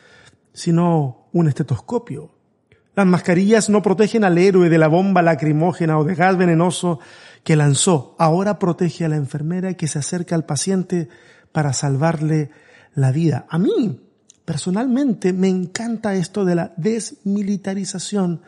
sino 0.54 1.28
un 1.34 1.48
estetoscopio. 1.48 2.32
Las 2.96 3.06
mascarillas 3.06 3.70
no 3.70 3.84
protegen 3.84 4.24
al 4.24 4.38
héroe 4.38 4.70
de 4.70 4.78
la 4.80 4.88
bomba 4.88 5.22
lacrimógena 5.22 6.00
o 6.00 6.04
de 6.04 6.16
gas 6.16 6.36
venenoso 6.36 7.00
que 7.44 7.56
lanzó. 7.56 8.16
Ahora 8.18 8.58
protege 8.58 9.06
a 9.06 9.10
la 9.10 9.18
enfermera 9.18 9.76
que 9.76 9.88
se 9.88 10.00
acerca 10.00 10.34
al 10.34 10.46
paciente 10.46 11.10
para 11.52 11.74
salvarle 11.74 12.50
la 12.96 13.12
vida. 13.12 13.46
A 13.50 13.60
mí, 13.60 14.02
personalmente, 14.46 15.32
me 15.32 15.48
encanta 15.48 16.16
esto 16.16 16.44
de 16.44 16.56
la 16.56 16.74
desmilitarización 16.76 18.42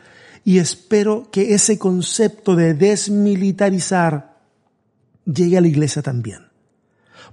y 0.44 0.58
espero 0.58 1.30
que 1.30 1.54
ese 1.54 1.78
concepto 1.78 2.56
de 2.56 2.74
desmilitarizar 2.74 4.29
llegue 5.24 5.58
a 5.58 5.60
la 5.60 5.68
iglesia 5.68 6.02
también. 6.02 6.48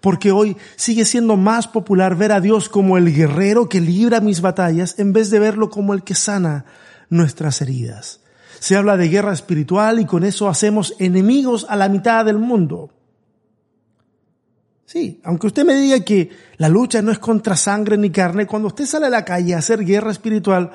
Porque 0.01 0.31
hoy 0.31 0.57
sigue 0.75 1.05
siendo 1.05 1.37
más 1.37 1.67
popular 1.67 2.15
ver 2.15 2.31
a 2.31 2.41
Dios 2.41 2.69
como 2.69 2.97
el 2.97 3.13
guerrero 3.13 3.67
que 3.69 3.81
libra 3.81 4.19
mis 4.19 4.41
batallas 4.41 4.99
en 4.99 5.13
vez 5.13 5.29
de 5.29 5.39
verlo 5.39 5.69
como 5.69 5.93
el 5.93 6.03
que 6.03 6.15
sana 6.15 6.65
nuestras 7.09 7.61
heridas. 7.61 8.21
Se 8.59 8.75
habla 8.75 8.97
de 8.97 9.09
guerra 9.09 9.33
espiritual 9.33 9.99
y 9.99 10.05
con 10.05 10.23
eso 10.23 10.49
hacemos 10.49 10.95
enemigos 10.99 11.65
a 11.69 11.75
la 11.75 11.89
mitad 11.89 12.25
del 12.25 12.37
mundo. 12.37 12.91
Sí, 14.85 15.19
aunque 15.23 15.47
usted 15.47 15.65
me 15.65 15.75
diga 15.75 15.99
que 15.99 16.29
la 16.57 16.69
lucha 16.69 17.01
no 17.01 17.11
es 17.11 17.19
contra 17.19 17.57
sangre 17.57 17.97
ni 17.97 18.09
carne, 18.09 18.47
cuando 18.47 18.69
usted 18.69 18.85
sale 18.85 19.07
a 19.07 19.09
la 19.09 19.25
calle 19.25 19.53
a 19.53 19.57
hacer 19.57 19.83
guerra 19.83 20.11
espiritual, 20.11 20.71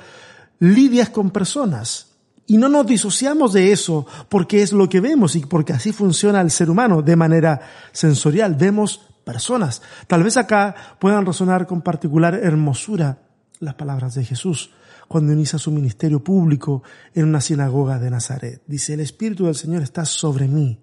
lidias 0.59 1.09
con 1.09 1.31
personas. 1.31 2.12
Y 2.53 2.59
no 2.59 2.69
nos 2.69 2.87
disociamos 2.87 3.55
de 3.55 3.73
eso 3.73 4.05
porque 4.29 4.61
es 4.61 4.75
lo 4.75 4.87
que 4.87 5.01
vemos 5.01 5.37
y 5.37 5.41
porque 5.41 5.73
así 5.73 5.91
funciona 5.91 6.43
el 6.43 6.51
ser 6.51 6.69
humano 6.69 7.01
de 7.01 7.17
manera 7.17 7.63
sensorial. 7.93 8.57
Vemos 8.57 9.01
personas. 9.25 9.81
Tal 10.07 10.23
vez 10.23 10.37
acá 10.37 10.75
puedan 10.99 11.25
resonar 11.25 11.67
con 11.67 11.81
particular 11.81 12.35
hermosura 12.35 13.23
las 13.61 13.75
palabras 13.77 14.13
de 14.17 14.27
Jesús 14.27 14.71
cuando 15.09 15.33
inicia 15.33 15.59
su 15.59 15.71
ministerio 15.71 16.23
público 16.23 16.83
en 17.15 17.25
una 17.25 17.41
sinagoga 17.41 17.99
de 17.99 18.11
Nazaret. 18.11 18.61
Dice, 18.67 18.93
el 18.93 19.01
Espíritu 19.01 19.47
del 19.47 19.55
Señor 19.55 19.81
está 19.81 20.05
sobre 20.05 20.47
mí. 20.47 20.79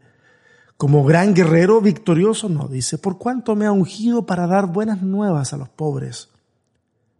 Como 0.75 1.03
gran 1.03 1.35
guerrero 1.35 1.81
victorioso, 1.81 2.49
no, 2.49 2.67
dice, 2.67 2.97
por 2.97 3.19
cuanto 3.19 3.55
me 3.55 3.67
ha 3.67 3.71
ungido 3.71 4.25
para 4.25 4.47
dar 4.47 4.65
buenas 4.65 5.03
nuevas 5.03 5.53
a 5.53 5.57
los 5.57 5.69
pobres. 5.69 6.29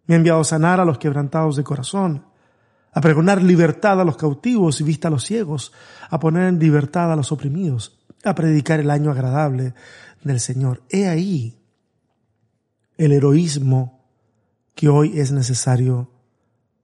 Me 0.08 0.16
ha 0.16 0.18
enviado 0.18 0.40
a 0.40 0.44
sanar 0.44 0.80
a 0.80 0.86
los 0.86 0.98
quebrantados 0.98 1.56
de 1.56 1.64
corazón, 1.64 2.26
a 2.92 3.02
pregonar 3.02 3.42
libertad 3.42 4.02
a 4.02 4.04
los 4.04 4.18
cautivos 4.18 4.82
y 4.82 4.84
vista 4.84 5.08
a 5.08 5.12
los 5.12 5.24
ciegos, 5.24 5.72
a 6.10 6.20
poner 6.20 6.48
en 6.48 6.60
libertad 6.60 7.12
a 7.12 7.16
los 7.16 7.32
oprimidos, 7.32 8.00
a 8.24 8.36
predicar 8.36 8.80
el 8.80 8.90
año 8.90 9.12
agradable 9.12 9.74
del 10.24 10.40
Señor. 10.40 10.84
He 10.90 11.08
ahí 11.08 11.58
el 12.98 13.12
heroísmo 13.12 14.00
que 14.76 14.90
hoy 14.90 15.20
es 15.20 15.32
necesario 15.32 16.10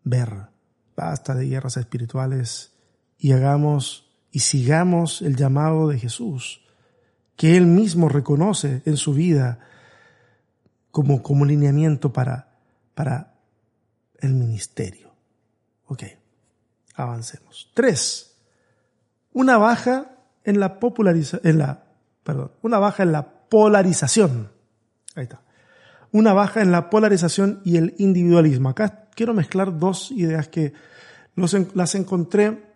ver. 0.03 0.47
Basta 0.95 1.35
de 1.35 1.47
guerras 1.47 1.77
espirituales 1.77 2.71
y 3.17 3.33
hagamos 3.33 4.05
y 4.31 4.39
sigamos 4.39 5.21
el 5.21 5.35
llamado 5.35 5.87
de 5.87 5.97
Jesús, 5.99 6.61
que 7.35 7.57
Él 7.57 7.67
mismo 7.67 8.09
reconoce 8.09 8.81
en 8.85 8.97
su 8.97 9.13
vida 9.13 9.59
como, 10.91 11.21
como 11.21 11.45
lineamiento 11.45 12.13
para, 12.13 12.57
para 12.93 13.33
el 14.19 14.33
ministerio. 14.33 15.04
Ok, 15.87 16.03
avancemos. 16.95 17.71
Tres, 17.73 18.35
una 19.33 19.57
baja 19.57 20.17
en 20.43 20.59
la 20.59 20.79
popularización, 20.79 21.41
en 21.43 21.57
la, 21.59 21.83
perdón, 22.23 22.51
una 22.61 22.79
baja 22.79 23.03
en 23.03 23.11
la 23.11 23.27
polarización. 23.49 24.51
Ahí 25.15 25.23
está. 25.23 25.41
Una 26.11 26.33
baja 26.33 26.61
en 26.61 26.71
la 26.71 26.89
polarización 26.89 27.61
y 27.65 27.77
el 27.77 27.93
individualismo. 27.97 28.69
Acá 28.69 29.09
quiero 29.15 29.33
mezclar 29.33 29.77
dos 29.77 30.11
ideas 30.11 30.47
que 30.47 30.73
las 31.73 31.95
encontré 31.95 32.75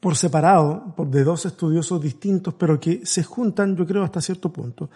por 0.00 0.16
separado, 0.16 0.94
por 0.94 1.08
de 1.08 1.24
dos 1.24 1.46
estudiosos 1.46 2.00
distintos, 2.00 2.54
pero 2.54 2.78
que 2.78 3.04
se 3.04 3.22
juntan, 3.22 3.74
yo 3.76 3.86
creo, 3.86 4.04
hasta 4.04 4.20
cierto 4.20 4.52
punto. 4.52 4.90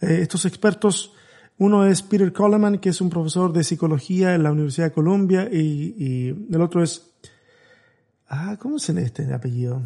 Eh, 0.00 0.18
estos 0.22 0.44
expertos 0.44 1.14
uno 1.62 1.86
es 1.86 2.02
Peter 2.02 2.32
Coleman, 2.32 2.78
que 2.78 2.88
es 2.88 3.00
un 3.00 3.08
profesor 3.08 3.52
de 3.52 3.62
psicología 3.62 4.34
en 4.34 4.42
la 4.42 4.50
Universidad 4.50 4.86
de 4.86 4.92
Columbia, 4.92 5.48
y, 5.50 6.34
el 6.50 6.60
otro 6.60 6.82
es, 6.82 7.14
ah, 8.28 8.56
¿cómo 8.58 8.76
lee 8.76 9.02
este 9.02 9.32
apellido? 9.32 9.82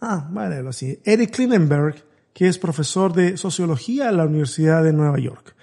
Ah, 0.00 0.26
vale, 0.30 0.66
así. 0.66 0.98
Eric 1.04 1.36
Klinenberg, 1.36 2.02
que 2.32 2.48
es 2.48 2.58
profesor 2.58 3.12
de 3.12 3.36
sociología 3.36 4.08
en 4.08 4.16
la 4.16 4.24
Universidad 4.24 4.82
de 4.82 4.94
Nueva 4.94 5.18
York. 5.18 5.54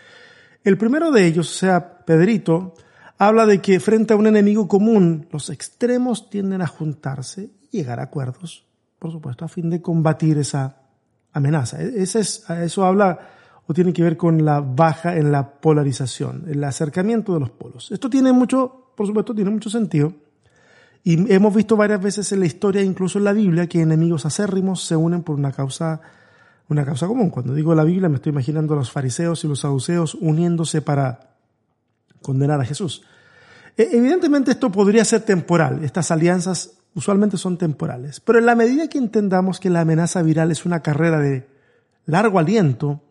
El 0.64 0.78
primero 0.78 1.12
de 1.12 1.26
ellos, 1.26 1.50
o 1.50 1.58
sea, 1.58 2.06
Pedrito, 2.06 2.76
habla 3.18 3.48
de 3.48 3.60
que 3.60 3.80
frente 3.80 4.14
a 4.14 4.18
un 4.18 4.28
enemigo 4.28 4.68
común, 4.68 5.28
los 5.32 5.50
extremos 5.50 6.30
tienden 6.30 6.62
a 6.62 6.68
juntarse 6.68 7.50
y 7.72 7.78
llegar 7.78 8.00
a 8.00 8.04
acuerdos, 8.04 8.68
por 9.00 9.12
supuesto, 9.12 9.46
a 9.46 9.50
fin 9.50 9.72
de 9.72 9.82
combatir 9.82 10.38
esa 10.38 10.78
amenaza. 11.34 11.82
E-, 11.82 12.04
ese 12.04 12.20
es, 12.20 12.48
eso 12.50 12.86
habla 12.86 13.41
tiene 13.74 13.94
que 13.94 14.04
ver 14.04 14.18
con 14.18 14.44
la 14.44 14.60
baja 14.62 15.18
en 15.18 15.32
la 15.32 15.52
polarización, 15.60 16.46
el 16.48 16.64
acercamiento 16.64 17.34
de 17.34 17.40
los 17.40 17.52
polos. 17.52 17.92
Esto 17.92 18.10
tiene 18.10 18.32
mucho, 18.32 18.94
por 18.96 19.08
supuesto, 19.08 19.36
tiene 19.36 19.52
mucho 19.52 19.70
sentido. 19.70 20.14
Y 21.04 21.34
hemos 21.34 21.54
visto 21.56 21.76
varias 21.76 22.02
veces 22.02 22.32
en 22.32 22.40
la 22.40 22.46
historia, 22.46 22.82
incluso 22.82 23.18
en 23.18 23.26
la 23.26 23.34
Biblia, 23.34 23.68
que 23.68 23.82
enemigos 23.82 24.26
acérrimos 24.26 24.84
se 24.84 24.96
unen 24.96 25.24
por 25.24 25.36
una 25.36 25.52
causa, 25.52 26.02
una 26.70 26.86
causa 26.86 27.08
común. 27.08 27.30
Cuando 27.30 27.56
digo 27.56 27.74
la 27.74 27.84
Biblia, 27.84 28.08
me 28.08 28.16
estoy 28.16 28.32
imaginando 28.32 28.74
a 28.74 28.78
los 28.78 28.92
fariseos 28.92 29.44
y 29.44 29.48
los 29.48 29.62
saduceos 29.62 30.16
uniéndose 30.16 30.82
para 30.82 31.36
condenar 32.22 32.62
a 32.62 32.66
Jesús. 32.66 33.04
E, 33.78 33.90
evidentemente 33.94 34.52
esto 34.52 34.72
podría 34.72 35.04
ser 35.06 35.22
temporal. 35.22 35.84
Estas 35.84 36.12
alianzas 36.12 36.78
usualmente 36.94 37.38
son 37.38 37.58
temporales. 37.58 38.20
Pero 38.20 38.40
en 38.40 38.46
la 38.46 38.56
medida 38.56 38.88
que 38.88 38.98
entendamos 38.98 39.60
que 39.60 39.70
la 39.70 39.82
amenaza 39.82 40.22
viral 40.22 40.52
es 40.52 40.66
una 40.66 40.82
carrera 40.82 41.20
de 41.20 41.48
largo 42.06 42.40
aliento, 42.40 43.02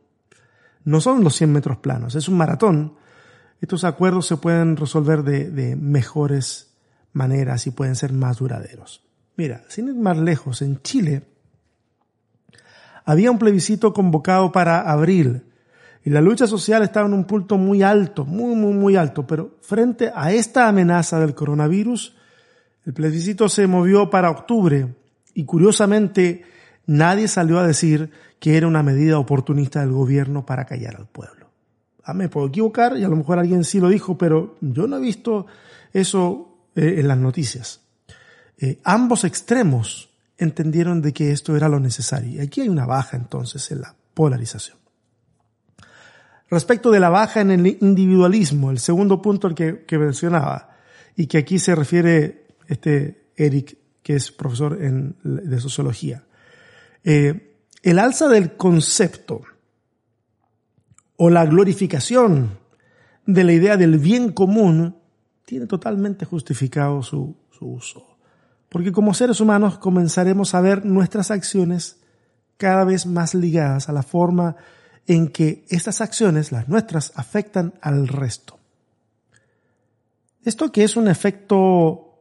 no 0.84 1.00
son 1.00 1.22
los 1.22 1.36
100 1.36 1.52
metros 1.52 1.78
planos, 1.78 2.14
es 2.14 2.28
un 2.28 2.36
maratón. 2.36 2.94
Estos 3.60 3.84
acuerdos 3.84 4.26
se 4.26 4.36
pueden 4.36 4.76
resolver 4.76 5.22
de, 5.22 5.76
mejores 5.76 6.74
maneras 7.12 7.66
y 7.66 7.70
pueden 7.70 7.96
ser 7.96 8.12
más 8.12 8.38
duraderos. 8.38 9.04
Mira, 9.36 9.62
sin 9.68 9.88
ir 9.88 9.94
más 9.94 10.16
lejos, 10.16 10.62
en 10.62 10.80
Chile 10.82 11.24
había 13.04 13.30
un 13.30 13.38
plebiscito 13.38 13.92
convocado 13.92 14.52
para 14.52 14.80
abril 14.90 15.44
y 16.04 16.10
la 16.10 16.20
lucha 16.20 16.46
social 16.46 16.82
estaba 16.82 17.06
en 17.06 17.14
un 17.14 17.24
punto 17.24 17.58
muy 17.58 17.82
alto, 17.82 18.24
muy, 18.24 18.54
muy, 18.54 18.72
muy 18.72 18.96
alto, 18.96 19.26
pero 19.26 19.58
frente 19.60 20.10
a 20.14 20.32
esta 20.32 20.68
amenaza 20.68 21.20
del 21.20 21.34
coronavirus, 21.34 22.16
el 22.86 22.94
plebiscito 22.94 23.48
se 23.48 23.66
movió 23.66 24.08
para 24.08 24.30
octubre 24.30 24.94
y 25.34 25.44
curiosamente 25.44 26.44
nadie 26.90 27.28
salió 27.28 27.60
a 27.60 27.66
decir 27.66 28.10
que 28.40 28.56
era 28.56 28.66
una 28.66 28.82
medida 28.82 29.18
oportunista 29.18 29.80
del 29.80 29.92
gobierno 29.92 30.44
para 30.44 30.64
callar 30.64 30.96
al 30.96 31.06
pueblo. 31.06 31.46
Ah, 32.02 32.14
me 32.14 32.28
puedo 32.28 32.48
equivocar 32.48 32.96
y 32.96 33.04
a 33.04 33.08
lo 33.08 33.14
mejor 33.14 33.38
alguien 33.38 33.62
sí 33.62 33.78
lo 33.78 33.88
dijo, 33.88 34.18
pero 34.18 34.56
yo 34.60 34.88
no 34.88 34.96
he 34.96 35.00
visto 35.00 35.46
eso 35.92 36.66
eh, 36.74 36.96
en 36.98 37.06
las 37.06 37.16
noticias. 37.16 37.82
Eh, 38.58 38.80
ambos 38.82 39.22
extremos 39.22 40.10
entendieron 40.36 41.00
de 41.00 41.12
que 41.12 41.30
esto 41.30 41.56
era 41.56 41.68
lo 41.68 41.78
necesario. 41.78 42.30
Y 42.30 42.40
aquí 42.40 42.62
hay 42.62 42.68
una 42.68 42.86
baja 42.86 43.16
entonces 43.16 43.70
en 43.70 43.82
la 43.82 43.94
polarización. 44.12 44.78
respecto 46.50 46.90
de 46.90 46.98
la 46.98 47.10
baja 47.10 47.40
en 47.40 47.52
el 47.52 47.78
individualismo, 47.80 48.72
el 48.72 48.80
segundo 48.80 49.22
punto 49.22 49.46
al 49.46 49.54
que, 49.54 49.86
mencionaba, 49.92 50.70
y 51.14 51.28
que 51.28 51.38
aquí 51.38 51.60
se 51.60 51.76
refiere 51.76 52.48
este 52.66 53.30
Eric, 53.36 53.78
que 54.02 54.16
es 54.16 54.32
profesor 54.32 54.76
de 54.76 55.60
sociología. 55.60 56.24
Eh, 57.04 57.56
el 57.82 57.98
alza 57.98 58.28
del 58.28 58.56
concepto 58.56 59.42
o 61.16 61.30
la 61.30 61.46
glorificación 61.46 62.58
de 63.26 63.44
la 63.44 63.52
idea 63.52 63.76
del 63.76 63.98
bien 63.98 64.32
común 64.32 64.96
tiene 65.44 65.66
totalmente 65.66 66.24
justificado 66.24 67.02
su, 67.02 67.36
su 67.50 67.66
uso. 67.66 68.06
Porque 68.68 68.92
como 68.92 69.14
seres 69.14 69.40
humanos 69.40 69.78
comenzaremos 69.78 70.54
a 70.54 70.60
ver 70.60 70.84
nuestras 70.84 71.30
acciones 71.30 72.00
cada 72.56 72.84
vez 72.84 73.06
más 73.06 73.34
ligadas 73.34 73.88
a 73.88 73.92
la 73.92 74.02
forma 74.02 74.56
en 75.06 75.28
que 75.28 75.64
estas 75.68 76.00
acciones, 76.00 76.52
las 76.52 76.68
nuestras, 76.68 77.12
afectan 77.16 77.74
al 77.80 78.06
resto. 78.06 78.58
Esto 80.44 80.70
que 80.70 80.84
es 80.84 80.96
un 80.96 81.08
efecto 81.08 82.18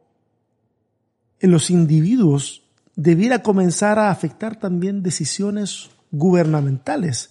en 1.38 1.50
los 1.50 1.70
individuos 1.70 2.64
debiera 3.02 3.42
comenzar 3.42 3.98
a 3.98 4.10
afectar 4.10 4.56
también 4.56 5.02
decisiones 5.02 5.88
gubernamentales 6.10 7.30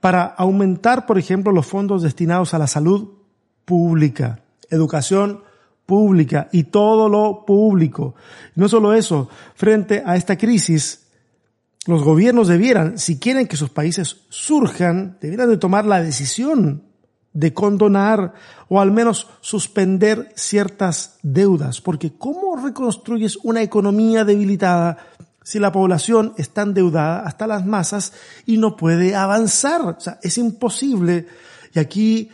para 0.00 0.24
aumentar, 0.24 1.06
por 1.06 1.16
ejemplo, 1.16 1.52
los 1.52 1.66
fondos 1.66 2.02
destinados 2.02 2.54
a 2.54 2.58
la 2.58 2.66
salud 2.66 3.10
pública, 3.64 4.40
educación 4.68 5.42
pública 5.86 6.48
y 6.50 6.64
todo 6.64 7.08
lo 7.08 7.44
público. 7.46 8.16
No 8.56 8.68
solo 8.68 8.94
eso, 8.94 9.28
frente 9.54 10.02
a 10.04 10.16
esta 10.16 10.36
crisis, 10.36 11.06
los 11.86 12.02
gobiernos 12.02 12.48
debieran, 12.48 12.98
si 12.98 13.20
quieren 13.20 13.46
que 13.46 13.56
sus 13.56 13.70
países 13.70 14.22
surjan, 14.28 15.18
debieran 15.20 15.48
de 15.48 15.56
tomar 15.56 15.84
la 15.84 16.02
decisión 16.02 16.82
de 17.36 17.52
condonar 17.52 18.32
o 18.68 18.80
al 18.80 18.90
menos 18.90 19.28
suspender 19.42 20.32
ciertas 20.36 21.18
deudas, 21.22 21.82
porque 21.82 22.14
¿cómo 22.16 22.56
reconstruyes 22.56 23.36
una 23.42 23.62
economía 23.62 24.24
debilitada 24.24 24.96
si 25.42 25.58
la 25.58 25.70
población 25.70 26.32
está 26.38 26.62
endeudada 26.62 27.20
hasta 27.20 27.46
las 27.46 27.66
masas 27.66 28.14
y 28.46 28.56
no 28.56 28.74
puede 28.74 29.14
avanzar? 29.14 29.82
O 29.82 30.00
sea, 30.00 30.18
es 30.22 30.38
imposible. 30.38 31.26
Y 31.74 31.78
aquí, 31.78 32.30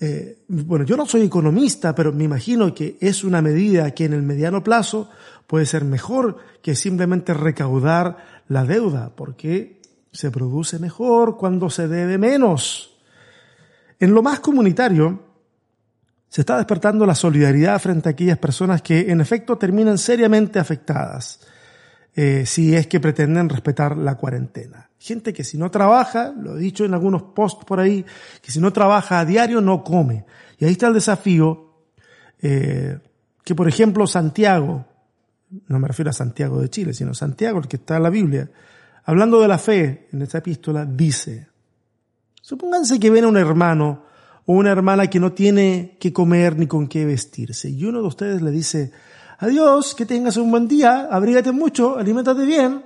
eh, 0.00 0.38
bueno, 0.48 0.86
yo 0.86 0.96
no 0.96 1.04
soy 1.04 1.20
economista, 1.20 1.94
pero 1.94 2.14
me 2.14 2.24
imagino 2.24 2.72
que 2.74 2.96
es 2.98 3.24
una 3.24 3.42
medida 3.42 3.90
que 3.90 4.06
en 4.06 4.14
el 4.14 4.22
mediano 4.22 4.64
plazo 4.64 5.10
puede 5.46 5.66
ser 5.66 5.84
mejor 5.84 6.38
que 6.62 6.74
simplemente 6.74 7.34
recaudar 7.34 8.42
la 8.48 8.64
deuda, 8.64 9.12
porque 9.14 9.82
se 10.12 10.30
produce 10.30 10.78
mejor 10.78 11.36
cuando 11.36 11.68
se 11.68 11.88
debe 11.88 12.16
menos. 12.16 12.95
En 13.98 14.12
lo 14.12 14.22
más 14.22 14.40
comunitario, 14.40 15.26
se 16.28 16.42
está 16.42 16.56
despertando 16.56 17.06
la 17.06 17.14
solidaridad 17.14 17.80
frente 17.80 18.08
a 18.08 18.12
aquellas 18.12 18.38
personas 18.38 18.82
que 18.82 19.10
en 19.10 19.20
efecto 19.20 19.56
terminan 19.56 19.96
seriamente 19.96 20.58
afectadas 20.58 21.40
eh, 22.14 22.44
si 22.46 22.74
es 22.74 22.86
que 22.86 22.98
pretenden 22.98 23.48
respetar 23.48 23.96
la 23.96 24.16
cuarentena. 24.16 24.90
Gente 24.98 25.32
que 25.32 25.44
si 25.44 25.58
no 25.58 25.70
trabaja, 25.70 26.32
lo 26.36 26.56
he 26.56 26.60
dicho 26.60 26.84
en 26.84 26.94
algunos 26.94 27.22
posts 27.22 27.64
por 27.64 27.78
ahí, 27.78 28.04
que 28.42 28.50
si 28.50 28.58
no 28.58 28.72
trabaja 28.72 29.20
a 29.20 29.24
diario 29.24 29.60
no 29.60 29.84
come. 29.84 30.24
Y 30.58 30.64
ahí 30.64 30.72
está 30.72 30.88
el 30.88 30.94
desafío 30.94 31.84
eh, 32.40 32.98
que, 33.44 33.54
por 33.54 33.68
ejemplo, 33.68 34.06
Santiago, 34.06 34.86
no 35.68 35.78
me 35.78 35.88
refiero 35.88 36.10
a 36.10 36.14
Santiago 36.14 36.60
de 36.60 36.70
Chile, 36.70 36.94
sino 36.94 37.14
Santiago, 37.14 37.58
el 37.58 37.68
que 37.68 37.76
está 37.76 37.98
en 37.98 38.02
la 38.02 38.10
Biblia, 38.10 38.50
hablando 39.04 39.40
de 39.40 39.48
la 39.48 39.58
fe 39.58 40.08
en 40.12 40.22
esta 40.22 40.38
epístola, 40.38 40.84
dice, 40.84 41.48
Supónganse 42.46 43.00
que 43.00 43.10
ven 43.10 43.24
a 43.24 43.26
un 43.26 43.36
hermano 43.36 44.04
o 44.44 44.52
una 44.52 44.70
hermana 44.70 45.10
que 45.10 45.18
no 45.18 45.32
tiene 45.32 45.96
que 45.98 46.12
comer 46.12 46.56
ni 46.56 46.68
con 46.68 46.86
qué 46.86 47.04
vestirse 47.04 47.68
y 47.68 47.84
uno 47.84 48.00
de 48.00 48.06
ustedes 48.06 48.40
le 48.40 48.52
dice, 48.52 48.92
adiós, 49.40 49.96
que 49.96 50.06
tengas 50.06 50.36
un 50.36 50.52
buen 50.52 50.68
día, 50.68 51.08
abrígate 51.10 51.50
mucho, 51.50 51.98
aliméntate 51.98 52.44
bien, 52.44 52.84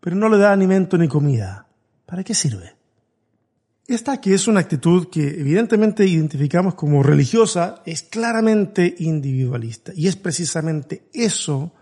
pero 0.00 0.16
no 0.16 0.30
le 0.30 0.38
da 0.38 0.50
alimento 0.50 0.96
ni 0.96 1.08
comida. 1.08 1.66
¿Para 2.06 2.24
qué 2.24 2.32
sirve? 2.32 2.74
Esta 3.86 4.18
que 4.18 4.32
es 4.32 4.48
una 4.48 4.60
actitud 4.60 5.10
que 5.10 5.28
evidentemente 5.28 6.06
identificamos 6.06 6.74
como 6.74 7.02
religiosa 7.02 7.82
es 7.84 8.02
claramente 8.02 8.94
individualista 9.00 9.92
y 9.94 10.08
es 10.08 10.16
precisamente 10.16 11.10
eso 11.12 11.74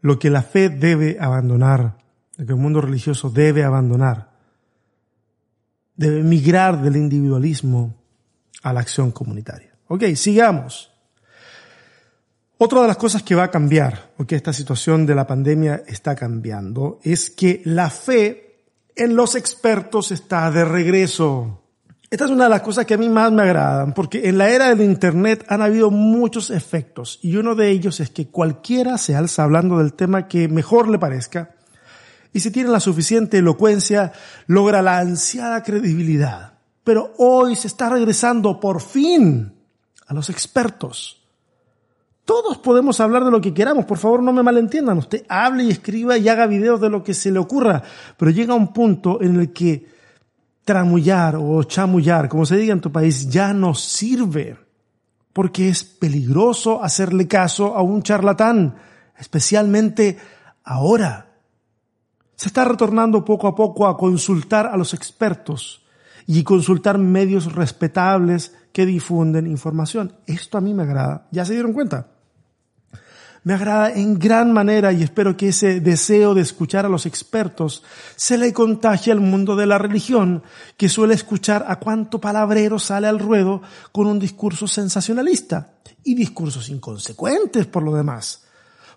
lo 0.00 0.18
que 0.18 0.30
la 0.30 0.42
fe 0.42 0.68
debe 0.68 1.16
abandonar, 1.20 1.96
lo 2.36 2.44
que 2.44 2.52
el 2.54 2.58
mundo 2.58 2.80
religioso 2.80 3.30
debe 3.30 3.62
abandonar 3.62 4.27
debe 5.98 6.22
migrar 6.22 6.80
del 6.80 6.96
individualismo 6.96 7.94
a 8.62 8.72
la 8.72 8.80
acción 8.80 9.10
comunitaria. 9.10 9.74
Ok, 9.88 10.04
sigamos. 10.14 10.90
Otra 12.56 12.82
de 12.82 12.88
las 12.88 12.96
cosas 12.96 13.22
que 13.22 13.34
va 13.34 13.44
a 13.44 13.50
cambiar, 13.50 14.12
o 14.16 14.24
que 14.24 14.36
esta 14.36 14.52
situación 14.52 15.04
de 15.04 15.14
la 15.14 15.26
pandemia 15.26 15.82
está 15.86 16.14
cambiando, 16.14 17.00
es 17.02 17.30
que 17.30 17.62
la 17.64 17.90
fe 17.90 18.62
en 18.94 19.16
los 19.16 19.34
expertos 19.34 20.10
está 20.12 20.50
de 20.50 20.64
regreso. 20.64 21.64
Esta 22.10 22.24
es 22.24 22.30
una 22.30 22.44
de 22.44 22.50
las 22.50 22.62
cosas 22.62 22.86
que 22.86 22.94
a 22.94 22.98
mí 22.98 23.08
más 23.08 23.32
me 23.32 23.42
agradan, 23.42 23.92
porque 23.92 24.28
en 24.28 24.38
la 24.38 24.50
era 24.50 24.68
del 24.68 24.82
Internet 24.82 25.44
han 25.48 25.62
habido 25.62 25.90
muchos 25.90 26.50
efectos, 26.50 27.18
y 27.22 27.36
uno 27.36 27.54
de 27.54 27.70
ellos 27.70 27.98
es 28.00 28.10
que 28.10 28.28
cualquiera 28.28 28.98
se 28.98 29.16
alza 29.16 29.42
hablando 29.42 29.78
del 29.78 29.94
tema 29.94 30.28
que 30.28 30.48
mejor 30.48 30.88
le 30.88 30.98
parezca, 30.98 31.57
y 32.32 32.40
si 32.40 32.50
tiene 32.50 32.70
la 32.70 32.80
suficiente 32.80 33.38
elocuencia, 33.38 34.12
logra 34.46 34.82
la 34.82 34.98
ansiada 34.98 35.62
credibilidad. 35.62 36.54
Pero 36.84 37.12
hoy 37.18 37.56
se 37.56 37.66
está 37.66 37.88
regresando 37.88 38.60
por 38.60 38.80
fin 38.80 39.52
a 40.06 40.14
los 40.14 40.30
expertos. 40.30 41.22
Todos 42.24 42.58
podemos 42.58 43.00
hablar 43.00 43.24
de 43.24 43.30
lo 43.30 43.40
que 43.40 43.54
queramos, 43.54 43.86
por 43.86 43.96
favor 43.96 44.22
no 44.22 44.32
me 44.32 44.42
malentiendan. 44.42 44.98
Usted 44.98 45.24
hable 45.28 45.64
y 45.64 45.70
escriba 45.70 46.18
y 46.18 46.28
haga 46.28 46.46
videos 46.46 46.80
de 46.80 46.90
lo 46.90 47.02
que 47.02 47.14
se 47.14 47.30
le 47.30 47.38
ocurra, 47.38 47.82
pero 48.18 48.30
llega 48.30 48.54
un 48.54 48.72
punto 48.72 49.22
en 49.22 49.40
el 49.40 49.52
que 49.52 49.86
tramullar 50.64 51.36
o 51.36 51.62
chamullar, 51.62 52.28
como 52.28 52.44
se 52.44 52.58
diga 52.58 52.74
en 52.74 52.82
tu 52.82 52.92
país, 52.92 53.30
ya 53.30 53.54
no 53.54 53.72
sirve, 53.72 54.58
porque 55.32 55.70
es 55.70 55.82
peligroso 55.84 56.84
hacerle 56.84 57.26
caso 57.26 57.74
a 57.74 57.80
un 57.80 58.02
charlatán, 58.02 58.76
especialmente 59.16 60.18
ahora 60.64 61.27
se 62.38 62.46
está 62.46 62.64
retornando 62.64 63.24
poco 63.24 63.48
a 63.48 63.54
poco 63.56 63.88
a 63.88 63.96
consultar 63.96 64.68
a 64.68 64.76
los 64.76 64.94
expertos 64.94 65.82
y 66.24 66.44
consultar 66.44 66.96
medios 66.96 67.52
respetables 67.52 68.54
que 68.72 68.86
difunden 68.86 69.48
información. 69.48 70.12
Esto 70.24 70.56
a 70.56 70.60
mí 70.60 70.72
me 70.72 70.84
agrada. 70.84 71.26
¿Ya 71.32 71.44
se 71.44 71.54
dieron 71.54 71.72
cuenta? 71.72 72.12
Me 73.42 73.54
agrada 73.54 73.90
en 73.92 74.20
gran 74.20 74.52
manera 74.52 74.92
y 74.92 75.02
espero 75.02 75.36
que 75.36 75.48
ese 75.48 75.80
deseo 75.80 76.32
de 76.32 76.42
escuchar 76.42 76.86
a 76.86 76.88
los 76.88 77.06
expertos 77.06 77.82
se 78.14 78.38
le 78.38 78.52
contagie 78.52 79.10
al 79.10 79.20
mundo 79.20 79.56
de 79.56 79.66
la 79.66 79.78
religión, 79.78 80.44
que 80.76 80.88
suele 80.88 81.14
escuchar 81.14 81.64
a 81.66 81.80
cuánto 81.80 82.20
palabrero 82.20 82.78
sale 82.78 83.08
al 83.08 83.18
ruedo 83.18 83.62
con 83.90 84.06
un 84.06 84.20
discurso 84.20 84.68
sensacionalista 84.68 85.72
y 86.04 86.14
discursos 86.14 86.68
inconsecuentes 86.68 87.66
por 87.66 87.82
lo 87.82 87.96
demás 87.96 88.47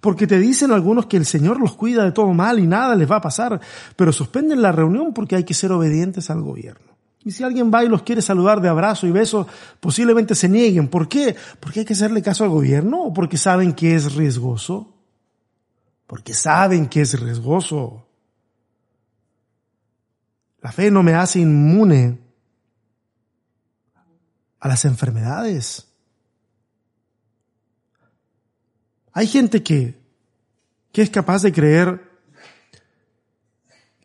porque 0.02 0.26
te 0.28 0.40
dicen 0.40 0.72
algunos 0.72 1.06
que 1.06 1.18
el 1.18 1.26
Señor 1.26 1.60
los 1.60 1.76
cuida 1.76 2.04
de 2.04 2.12
todo 2.12 2.34
mal 2.34 2.60
y 2.60 2.68
nada 2.68 2.96
les 2.96 3.10
va 3.10 3.18
a 3.18 3.22
pasar, 3.22 3.62
pero 3.96 4.12
suspenden 4.12 4.62
la 4.62 4.72
reunión 4.72 5.14
porque 5.14 5.36
hay 5.36 5.44
que 5.44 5.54
ser 5.54 5.72
obedientes 5.72 6.30
al 6.32 6.42
gobierno. 6.42 6.92
Y 7.24 7.32
si 7.32 7.44
alguien 7.44 7.72
va 7.72 7.84
y 7.84 7.88
los 7.88 8.02
quiere 8.02 8.24
saludar 8.24 8.62
de 8.62 8.70
abrazo 8.70 9.06
y 9.06 9.12
beso, 9.12 9.48
posiblemente 9.80 10.34
se 10.34 10.50
nieguen. 10.50 10.88
¿Por 10.88 11.08
qué? 11.08 11.36
Porque 11.60 11.82
hay 11.82 11.86
que 11.86 11.94
hacerle 11.94 12.24
caso 12.24 12.44
al 12.44 12.50
gobierno 12.50 13.04
o 13.04 13.14
porque 13.14 13.38
saben 13.38 13.74
que 13.74 13.94
es 13.94 14.16
riesgoso. 14.16 14.96
Porque 16.08 16.34
saben 16.34 16.88
que 16.88 17.02
es 17.02 17.20
riesgoso. 17.20 18.08
La 20.62 20.72
fe 20.72 20.90
no 20.90 21.04
me 21.04 21.14
hace 21.14 21.40
inmune 21.40 22.20
a 24.60 24.68
las 24.68 24.84
enfermedades. 24.86 25.91
Hay 29.14 29.28
gente 29.28 29.64
que, 29.64 30.00
que 30.92 31.02
es 31.02 31.10
capaz 31.10 31.42
de 31.42 31.52
creer 31.52 32.02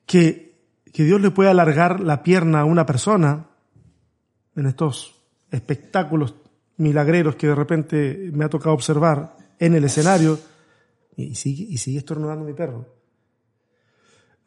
que, 0.05 0.59
que 0.93 1.05
Dios 1.05 1.21
le 1.21 1.31
puede 1.31 1.51
alargar 1.51 2.01
la 2.01 2.23
pierna 2.23 2.61
a 2.61 2.65
una 2.65 2.87
persona 2.87 3.47
en 4.57 4.67
estos 4.67 5.23
espectáculos 5.51 6.35
milagreros 6.79 7.37
que 7.37 7.49
de 7.49 7.55
repente 7.55 8.31
me 8.33 8.45
ha 8.45 8.49
tocado 8.49 8.75
observar 8.75 9.37
en 9.59 9.75
el 9.75 9.85
escenario, 9.85 10.39
y 11.17 11.35
sigue, 11.35 11.65
y 11.65 11.79
sigue 11.79 11.99
estornudando 11.99 12.45
mi 12.45 12.53
perro, 12.53 12.87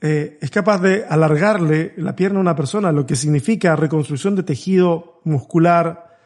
eh, 0.01 0.37
es 0.39 0.49
capaz 0.49 0.79
de 0.79 1.03
alargarle 1.03 1.93
la 1.97 2.15
pierna 2.15 2.37
a 2.37 2.41
una 2.41 2.55
persona, 2.55 2.91
lo 2.91 3.05
que 3.05 3.15
significa 3.15 3.75
reconstrucción 3.75 4.35
de 4.35 4.43
tejido 4.43 5.19
muscular, 5.25 6.17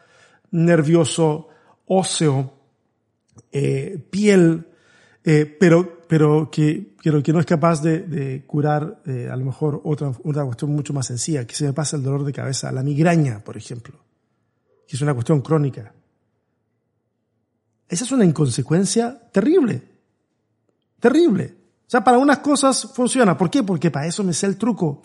nervioso, 0.50 1.48
óseo, 1.86 2.53
eh, 3.52 4.04
piel, 4.10 4.66
eh, 5.24 5.46
pero, 5.58 6.02
pero 6.06 6.50
que, 6.50 6.94
que, 7.00 7.22
que 7.22 7.32
no 7.32 7.40
es 7.40 7.46
capaz 7.46 7.82
de, 7.82 8.00
de 8.00 8.44
curar 8.46 9.02
eh, 9.06 9.28
a 9.30 9.36
lo 9.36 9.44
mejor 9.44 9.80
otra, 9.84 10.12
otra 10.24 10.44
cuestión 10.44 10.72
mucho 10.72 10.92
más 10.92 11.06
sencilla, 11.06 11.46
que 11.46 11.54
se 11.54 11.64
me 11.64 11.72
pasa 11.72 11.96
el 11.96 12.02
dolor 12.02 12.24
de 12.24 12.32
cabeza, 12.32 12.72
la 12.72 12.82
migraña, 12.82 13.42
por 13.42 13.56
ejemplo, 13.56 13.98
que 14.86 14.96
es 14.96 15.02
una 15.02 15.14
cuestión 15.14 15.40
crónica. 15.40 15.92
Esa 17.88 18.04
es 18.04 18.12
una 18.12 18.24
inconsecuencia 18.24 19.30
terrible, 19.30 19.82
terrible. 20.98 21.54
O 21.86 21.90
sea, 21.90 22.02
para 22.02 22.18
unas 22.18 22.38
cosas 22.38 22.90
funciona. 22.94 23.36
¿Por 23.36 23.50
qué? 23.50 23.62
Porque 23.62 23.90
para 23.90 24.06
eso 24.06 24.24
me 24.24 24.32
sé 24.32 24.46
el 24.46 24.56
truco. 24.56 25.00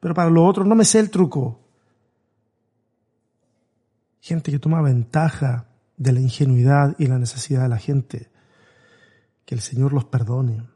Pero 0.00 0.14
para 0.14 0.30
lo 0.30 0.44
otro 0.44 0.64
no 0.64 0.74
me 0.74 0.84
sé 0.84 0.98
el 1.00 1.10
truco. 1.10 1.60
Gente 4.20 4.50
que 4.50 4.58
toma 4.58 4.82
ventaja 4.82 5.67
de 5.98 6.12
la 6.12 6.20
ingenuidad 6.20 6.94
y 6.98 7.06
la 7.06 7.18
necesidad 7.18 7.62
de 7.62 7.68
la 7.68 7.78
gente. 7.78 8.30
Que 9.44 9.54
el 9.54 9.60
Señor 9.60 9.92
los 9.92 10.04
perdone. 10.04 10.66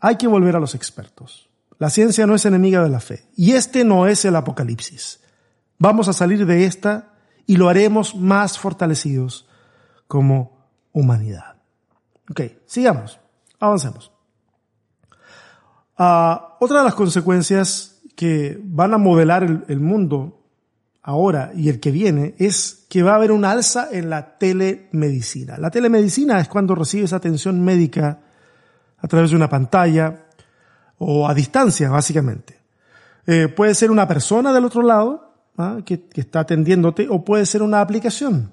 Hay 0.00 0.16
que 0.16 0.28
volver 0.28 0.54
a 0.56 0.60
los 0.60 0.74
expertos. 0.74 1.48
La 1.78 1.90
ciencia 1.90 2.26
no 2.26 2.34
es 2.34 2.44
enemiga 2.44 2.82
de 2.82 2.88
la 2.88 3.00
fe. 3.00 3.24
Y 3.36 3.52
este 3.52 3.84
no 3.84 4.06
es 4.06 4.24
el 4.24 4.36
apocalipsis. 4.36 5.20
Vamos 5.78 6.08
a 6.08 6.12
salir 6.12 6.44
de 6.46 6.64
esta 6.64 7.14
y 7.46 7.56
lo 7.56 7.68
haremos 7.68 8.14
más 8.14 8.58
fortalecidos 8.58 9.48
como 10.06 10.68
humanidad. 10.92 11.56
Ok, 12.30 12.42
sigamos. 12.66 13.18
Avancemos. 13.60 14.12
Uh, 15.98 16.36
otra 16.60 16.78
de 16.78 16.84
las 16.84 16.94
consecuencias 16.94 18.00
que 18.14 18.58
van 18.62 18.94
a 18.94 18.98
modelar 18.98 19.44
el, 19.44 19.64
el, 19.68 19.80
mundo 19.80 20.37
ahora 21.02 21.52
y 21.54 21.68
el 21.68 21.80
que 21.80 21.90
viene 21.90 22.34
es 22.38 22.86
que 22.88 23.02
va 23.02 23.12
a 23.12 23.16
haber 23.16 23.32
un 23.32 23.44
alza 23.44 23.88
en 23.90 24.10
la 24.10 24.38
telemedicina. 24.38 25.58
La 25.58 25.70
telemedicina 25.70 26.40
es 26.40 26.48
cuando 26.48 26.74
recibes 26.74 27.12
atención 27.12 27.62
médica 27.62 28.20
a 28.98 29.08
través 29.08 29.30
de 29.30 29.36
una 29.36 29.48
pantalla 29.48 30.26
o 30.98 31.28
a 31.28 31.34
distancia, 31.34 31.90
básicamente. 31.90 32.58
Eh, 33.26 33.48
puede 33.48 33.74
ser 33.74 33.90
una 33.90 34.08
persona 34.08 34.52
del 34.52 34.64
otro 34.64 34.82
lado 34.82 35.34
¿ah? 35.56 35.78
que, 35.84 36.08
que 36.08 36.20
está 36.20 36.40
atendiéndote 36.40 37.08
o 37.08 37.24
puede 37.24 37.46
ser 37.46 37.62
una 37.62 37.80
aplicación. 37.80 38.52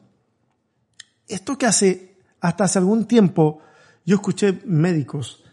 Esto 1.28 1.58
que 1.58 1.66
hace 1.66 2.16
hasta 2.42 2.66
hace 2.66 2.78
algún 2.80 3.06
tiempo 3.06 3.62
yo 4.06 4.16
escuché 4.16 4.62
médicos 4.66 5.44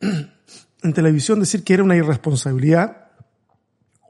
en 0.00 0.92
televisión 0.92 1.40
decir 1.40 1.64
que 1.64 1.74
era 1.74 1.82
una 1.82 1.96
irresponsabilidad. 1.96 3.03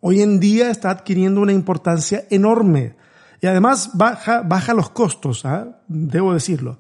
Hoy 0.07 0.21
en 0.21 0.39
día 0.39 0.69
está 0.69 0.91
adquiriendo 0.91 1.41
una 1.41 1.55
importancia 1.55 2.27
enorme 2.29 2.95
y 3.41 3.47
además 3.47 3.93
baja, 3.95 4.43
baja 4.43 4.75
los 4.75 4.91
costos, 4.91 5.47
¿eh? 5.47 5.65
debo 5.89 6.35
decirlo. 6.35 6.79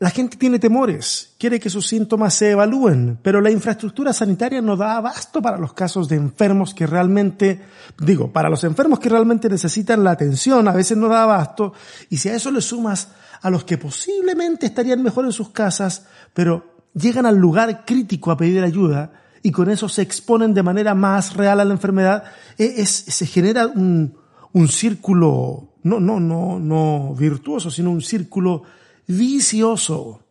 La 0.00 0.10
gente 0.10 0.36
tiene 0.36 0.58
temores, 0.58 1.36
quiere 1.38 1.60
que 1.60 1.70
sus 1.70 1.86
síntomas 1.86 2.34
se 2.34 2.50
evalúen, 2.50 3.20
pero 3.22 3.40
la 3.40 3.52
infraestructura 3.52 4.12
sanitaria 4.12 4.60
no 4.60 4.76
da 4.76 4.96
abasto 4.96 5.40
para 5.40 5.58
los 5.58 5.74
casos 5.74 6.08
de 6.08 6.16
enfermos 6.16 6.74
que 6.74 6.88
realmente, 6.88 7.62
digo, 8.00 8.32
para 8.32 8.48
los 8.48 8.64
enfermos 8.64 8.98
que 8.98 9.10
realmente 9.10 9.48
necesitan 9.48 10.02
la 10.02 10.10
atención, 10.10 10.66
a 10.66 10.72
veces 10.72 10.98
no 10.98 11.06
da 11.06 11.22
abasto, 11.22 11.72
y 12.08 12.16
si 12.16 12.30
a 12.30 12.34
eso 12.34 12.50
le 12.50 12.62
sumas 12.62 13.12
a 13.42 13.48
los 13.48 13.62
que 13.62 13.78
posiblemente 13.78 14.66
estarían 14.66 15.04
mejor 15.04 15.24
en 15.24 15.32
sus 15.32 15.50
casas, 15.50 16.04
pero 16.34 16.82
llegan 16.94 17.26
al 17.26 17.36
lugar 17.36 17.84
crítico 17.86 18.32
a 18.32 18.36
pedir 18.36 18.64
ayuda 18.64 19.12
y 19.42 19.52
con 19.52 19.70
eso 19.70 19.88
se 19.88 20.02
exponen 20.02 20.54
de 20.54 20.62
manera 20.62 20.94
más 20.94 21.34
real 21.34 21.60
a 21.60 21.64
la 21.64 21.72
enfermedad, 21.72 22.24
e, 22.58 22.74
es, 22.78 22.90
se 22.90 23.26
genera 23.26 23.66
un, 23.66 24.16
un 24.52 24.68
círculo, 24.68 25.74
no, 25.82 26.00
no, 26.00 26.20
no, 26.20 26.58
no 26.58 27.14
virtuoso, 27.14 27.70
sino 27.70 27.90
un 27.90 28.02
círculo 28.02 28.64
vicioso. 29.06 30.22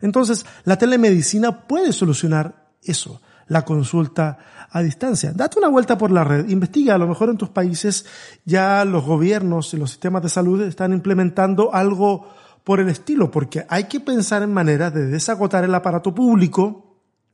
Entonces, 0.00 0.44
la 0.64 0.76
telemedicina 0.76 1.66
puede 1.66 1.92
solucionar 1.92 2.68
eso, 2.82 3.20
la 3.48 3.64
consulta 3.64 4.38
a 4.70 4.82
distancia. 4.82 5.32
Date 5.32 5.58
una 5.58 5.68
vuelta 5.68 5.96
por 5.96 6.10
la 6.10 6.24
red, 6.24 6.48
investiga, 6.48 6.94
a 6.94 6.98
lo 6.98 7.08
mejor 7.08 7.30
en 7.30 7.38
tus 7.38 7.48
países 7.48 8.04
ya 8.44 8.84
los 8.84 9.04
gobiernos 9.04 9.72
y 9.72 9.78
los 9.78 9.90
sistemas 9.90 10.22
de 10.22 10.28
salud 10.28 10.62
están 10.62 10.92
implementando 10.92 11.74
algo 11.74 12.28
por 12.62 12.80
el 12.80 12.90
estilo, 12.90 13.30
porque 13.30 13.64
hay 13.68 13.84
que 13.84 13.98
pensar 13.98 14.42
en 14.42 14.52
maneras 14.52 14.92
de 14.92 15.06
desagotar 15.06 15.64
el 15.64 15.74
aparato 15.74 16.14
público 16.14 16.87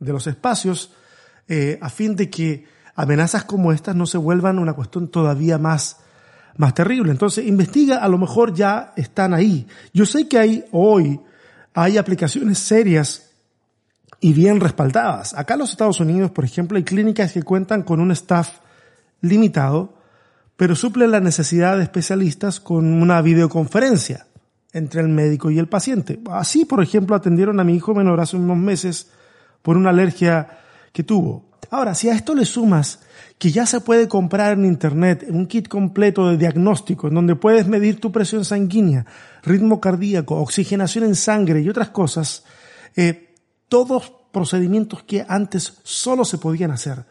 de 0.04 0.12
los 0.12 0.26
espacios 0.26 0.92
eh, 1.48 1.78
a 1.80 1.88
fin 1.88 2.16
de 2.16 2.30
que 2.30 2.66
amenazas 2.94 3.44
como 3.44 3.72
estas 3.72 3.96
no 3.96 4.06
se 4.06 4.18
vuelvan 4.18 4.58
una 4.58 4.74
cuestión 4.74 5.08
todavía 5.08 5.58
más 5.58 5.98
más 6.56 6.74
terrible. 6.74 7.10
Entonces, 7.10 7.46
investiga, 7.46 7.98
a 7.98 8.08
lo 8.08 8.18
mejor 8.18 8.54
ya 8.54 8.92
están 8.96 9.34
ahí. 9.34 9.66
Yo 9.92 10.06
sé 10.06 10.28
que 10.28 10.38
hay 10.38 10.64
hoy, 10.72 11.20
hay 11.74 11.98
aplicaciones 11.98 12.58
serias 12.58 13.30
y 14.20 14.32
bien 14.32 14.60
respaldadas. 14.60 15.34
Acá 15.34 15.54
en 15.54 15.60
los 15.60 15.70
Estados 15.70 16.00
Unidos, 16.00 16.30
por 16.30 16.44
ejemplo, 16.44 16.76
hay 16.76 16.84
clínicas 16.84 17.32
que 17.32 17.42
cuentan 17.42 17.82
con 17.82 18.00
un 18.00 18.10
staff 18.12 18.58
limitado, 19.20 19.94
pero 20.56 20.76
suplen 20.76 21.10
la 21.10 21.20
necesidad 21.20 21.76
de 21.76 21.82
especialistas 21.82 22.60
con 22.60 22.86
una 22.86 23.20
videoconferencia 23.20 24.26
entre 24.72 25.00
el 25.00 25.08
médico 25.08 25.50
y 25.50 25.58
el 25.58 25.68
paciente. 25.68 26.20
Así, 26.30 26.64
por 26.64 26.82
ejemplo, 26.82 27.16
atendieron 27.16 27.58
a 27.60 27.64
mi 27.64 27.74
hijo 27.74 27.94
menor 27.94 28.20
hace 28.20 28.36
unos 28.36 28.56
meses 28.56 29.10
por 29.64 29.78
una 29.78 29.88
alergia 29.88 30.58
que 30.92 31.02
tuvo. 31.02 31.46
Ahora, 31.70 31.94
si 31.94 32.10
a 32.10 32.14
esto 32.14 32.34
le 32.34 32.44
sumas 32.44 33.00
que 33.38 33.50
ya 33.50 33.64
se 33.64 33.80
puede 33.80 34.08
comprar 34.08 34.52
en 34.52 34.66
Internet 34.66 35.24
un 35.30 35.46
kit 35.46 35.68
completo 35.68 36.28
de 36.28 36.36
diagnóstico 36.36 37.08
en 37.08 37.14
donde 37.14 37.34
puedes 37.34 37.66
medir 37.66 37.98
tu 37.98 38.12
presión 38.12 38.44
sanguínea, 38.44 39.06
ritmo 39.42 39.80
cardíaco, 39.80 40.36
oxigenación 40.36 41.04
en 41.04 41.14
sangre 41.14 41.62
y 41.62 41.68
otras 41.70 41.88
cosas, 41.88 42.44
eh, 42.94 43.34
todos 43.68 44.12
procedimientos 44.32 45.02
que 45.02 45.24
antes 45.26 45.80
solo 45.82 46.26
se 46.26 46.36
podían 46.36 46.70
hacer 46.70 47.06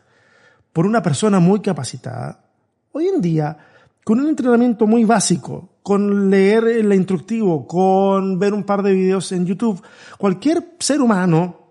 por 0.72 0.86
una 0.86 1.02
persona 1.02 1.40
muy 1.40 1.60
capacitada, 1.60 2.46
hoy 2.92 3.08
en 3.08 3.20
día, 3.20 3.58
con 4.04 4.20
un 4.20 4.28
entrenamiento 4.28 4.86
muy 4.86 5.06
básico, 5.06 5.70
con 5.82 6.30
leer 6.30 6.66
el 6.66 6.94
instructivo, 6.94 7.66
con 7.66 8.38
ver 8.38 8.54
un 8.54 8.64
par 8.64 8.84
de 8.84 8.94
videos 8.94 9.32
en 9.32 9.48
YouTube, 9.48 9.82
cualquier 10.20 10.76
ser 10.80 11.02
humano 11.02 11.63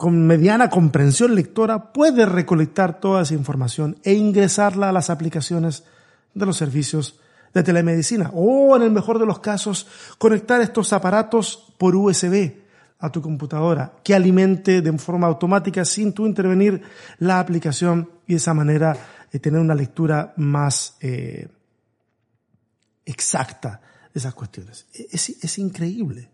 con 0.00 0.26
mediana 0.26 0.70
comprensión 0.70 1.34
lectora 1.34 1.92
puede 1.92 2.24
recolectar 2.24 3.00
toda 3.00 3.20
esa 3.20 3.34
información 3.34 3.98
e 4.02 4.14
ingresarla 4.14 4.88
a 4.88 4.92
las 4.92 5.10
aplicaciones 5.10 5.84
de 6.32 6.46
los 6.46 6.56
servicios 6.56 7.20
de 7.52 7.62
telemedicina 7.62 8.30
o 8.32 8.74
en 8.76 8.80
el 8.80 8.92
mejor 8.92 9.18
de 9.18 9.26
los 9.26 9.40
casos 9.40 9.86
conectar 10.16 10.62
estos 10.62 10.94
aparatos 10.94 11.74
por 11.76 11.94
USB 11.94 12.50
a 12.98 13.12
tu 13.12 13.20
computadora 13.20 13.92
que 14.02 14.14
alimente 14.14 14.80
de 14.80 14.96
forma 14.96 15.26
automática 15.26 15.84
sin 15.84 16.14
tú 16.14 16.24
intervenir 16.24 16.80
la 17.18 17.38
aplicación 17.38 18.08
y 18.26 18.32
de 18.32 18.38
esa 18.38 18.54
manera 18.54 18.96
eh, 19.30 19.38
tener 19.38 19.60
una 19.60 19.74
lectura 19.74 20.32
más 20.38 20.96
eh, 21.02 21.46
exacta 23.04 23.82
de 24.14 24.18
esas 24.18 24.32
cuestiones. 24.32 24.86
E-, 24.94 25.08
es, 25.10 25.28
es 25.28 25.58
increíble, 25.58 26.30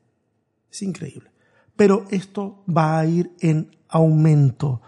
es 0.71 0.83
increíble 0.83 1.31
pero 1.77 2.07
esto 2.11 2.65
va 2.67 2.99
a 2.99 3.07
ir 3.07 3.33
en 3.41 3.77
aumento. 3.89 4.83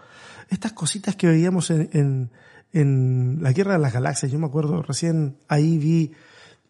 Estas 0.49 0.73
cositas 0.73 1.15
que 1.15 1.27
veíamos 1.27 1.69
en, 1.69 1.89
en, 1.93 2.31
en 2.73 3.37
la 3.41 3.53
Guerra 3.53 3.73
de 3.73 3.79
las 3.79 3.93
Galaxias, 3.93 4.31
yo 4.31 4.39
me 4.39 4.47
acuerdo, 4.47 4.81
recién 4.81 5.37
ahí 5.47 5.77
vi 5.77 6.11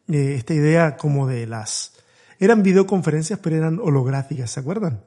eh, 0.10 0.36
esta 0.36 0.54
idea 0.54 0.98
como 0.98 1.28
de 1.28 1.48
las... 1.48 1.94
Eran 2.40 2.64
videoconferencias, 2.64 3.40
pero 3.40 3.58
eran 3.58 3.80
holográficas, 3.80 4.50
¿se 4.50 4.60
acuerdan? 4.60 5.04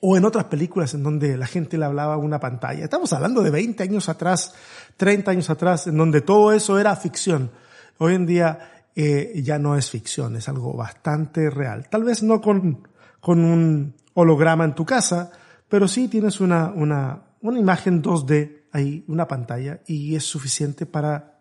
O 0.00 0.16
en 0.16 0.24
otras 0.24 0.44
películas 0.44 0.94
en 0.94 1.02
donde 1.02 1.36
la 1.36 1.46
gente 1.46 1.78
le 1.78 1.84
hablaba 1.84 2.14
a 2.14 2.18
una 2.18 2.40
pantalla. 2.40 2.84
Estamos 2.84 3.12
hablando 3.12 3.42
de 3.42 3.50
20 3.50 3.82
años 3.82 4.08
atrás, 4.08 4.54
30 4.96 5.30
años 5.30 5.50
atrás, 5.50 5.86
en 5.86 5.96
donde 5.96 6.20
todo 6.20 6.52
eso 6.52 6.78
era 6.78 6.96
ficción. 6.96 7.50
Hoy 7.98 8.14
en 8.14 8.26
día 8.26 8.86
eh, 8.96 9.40
ya 9.44 9.58
no 9.58 9.76
es 9.76 9.90
ficción, 9.90 10.36
es 10.36 10.48
algo 10.48 10.74
bastante 10.74 11.50
real. 11.50 11.88
Tal 11.88 12.04
vez 12.04 12.22
no 12.22 12.40
con 12.40 12.88
con 13.22 13.44
un 13.44 13.94
holograma 14.14 14.64
en 14.64 14.74
tu 14.74 14.84
casa, 14.84 15.30
pero 15.68 15.86
sí 15.86 16.08
tienes 16.08 16.40
una, 16.40 16.72
una, 16.74 17.22
una 17.40 17.58
imagen 17.58 18.02
2D 18.02 18.62
ahí, 18.72 19.04
una 19.06 19.28
pantalla, 19.28 19.80
y 19.86 20.16
es 20.16 20.24
suficiente 20.24 20.86
para, 20.86 21.38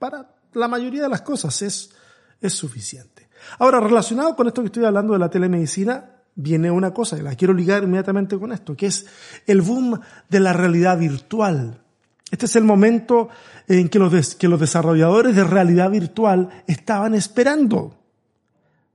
para 0.00 0.34
la 0.52 0.66
mayoría 0.66 1.04
de 1.04 1.08
las 1.08 1.22
cosas, 1.22 1.62
es, 1.62 1.92
es 2.40 2.52
suficiente. 2.52 3.28
Ahora, 3.60 3.78
relacionado 3.78 4.34
con 4.34 4.48
esto 4.48 4.62
que 4.62 4.66
estoy 4.66 4.84
hablando 4.84 5.12
de 5.12 5.20
la 5.20 5.30
telemedicina, 5.30 6.10
viene 6.34 6.72
una 6.72 6.92
cosa, 6.92 7.16
y 7.16 7.22
la 7.22 7.36
quiero 7.36 7.54
ligar 7.54 7.84
inmediatamente 7.84 8.36
con 8.36 8.50
esto, 8.50 8.76
que 8.76 8.86
es 8.86 9.06
el 9.46 9.62
boom 9.62 10.00
de 10.28 10.40
la 10.40 10.52
realidad 10.52 10.98
virtual. 10.98 11.84
Este 12.32 12.46
es 12.46 12.56
el 12.56 12.64
momento 12.64 13.28
en 13.68 13.88
que 13.88 14.00
los, 14.00 14.34
que 14.34 14.48
los 14.48 14.58
desarrolladores 14.58 15.36
de 15.36 15.44
realidad 15.44 15.88
virtual 15.88 16.48
estaban 16.66 17.14
esperando. 17.14 17.96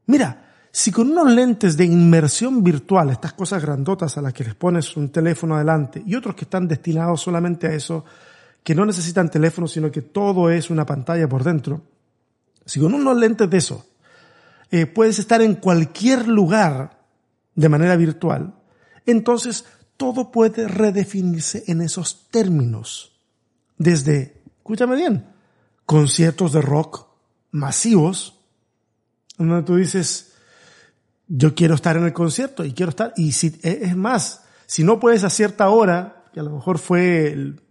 Mira, 0.08 0.45
si 0.78 0.92
con 0.92 1.10
unos 1.10 1.32
lentes 1.32 1.78
de 1.78 1.86
inmersión 1.86 2.62
virtual, 2.62 3.10
estas 3.10 3.32
cosas 3.32 3.62
grandotas 3.62 4.18
a 4.18 4.22
las 4.22 4.34
que 4.34 4.44
les 4.44 4.56
pones 4.56 4.98
un 4.98 5.08
teléfono 5.08 5.56
adelante 5.56 6.04
y 6.06 6.16
otros 6.16 6.36
que 6.36 6.44
están 6.44 6.68
destinados 6.68 7.22
solamente 7.22 7.68
a 7.68 7.74
eso, 7.74 8.04
que 8.62 8.76
no 8.76 8.86
necesitan 8.86 9.32
teléfono, 9.32 9.70
sino 9.70 9.90
que 9.90 10.02
todo 10.02 10.50
es 10.50 10.70
una 10.70 10.86
pantalla 10.86 11.30
por 11.30 11.46
dentro, 11.46 11.82
si 12.66 12.82
con 12.82 12.94
unos 12.94 13.16
lentes 13.16 13.50
de 13.50 13.58
eso 13.58 13.86
eh, 14.70 14.86
puedes 14.86 15.18
estar 15.18 15.42
en 15.42 15.56
cualquier 15.56 16.28
lugar 16.28 17.00
de 17.56 17.70
manera 17.70 17.96
virtual, 17.96 18.54
entonces 19.06 19.64
todo 19.96 20.30
puede 20.30 20.68
redefinirse 20.68 21.64
en 21.68 21.80
esos 21.80 22.28
términos. 22.30 23.18
Desde, 23.78 24.42
escúchame 24.58 24.98
bien, 24.98 25.26
conciertos 25.86 26.52
de 26.52 26.62
rock 26.62 27.08
masivos, 27.52 28.42
donde 29.38 29.64
tú 29.64 29.78
dices, 29.78 30.34
yo 31.28 31.56
quiero 31.56 31.76
estar 31.76 31.98
en 31.98 32.06
el 32.06 32.14
concierto 32.14 32.64
y 32.64 32.74
quiero 32.74 32.92
estar, 32.92 33.14
y 33.16 33.32
si, 33.32 33.60
e, 33.64 33.80
es 33.84 33.96
más, 33.96 34.44
si 34.66 34.84
no 34.84 35.00
puedes 35.00 35.24
a 35.24 35.30
cierta 35.30 35.70
hora, 35.70 36.24
que 36.34 36.40
a 36.40 36.44
lo 36.44 36.52
mejor 36.52 36.78
fue 36.78 37.28
el, 37.28 37.62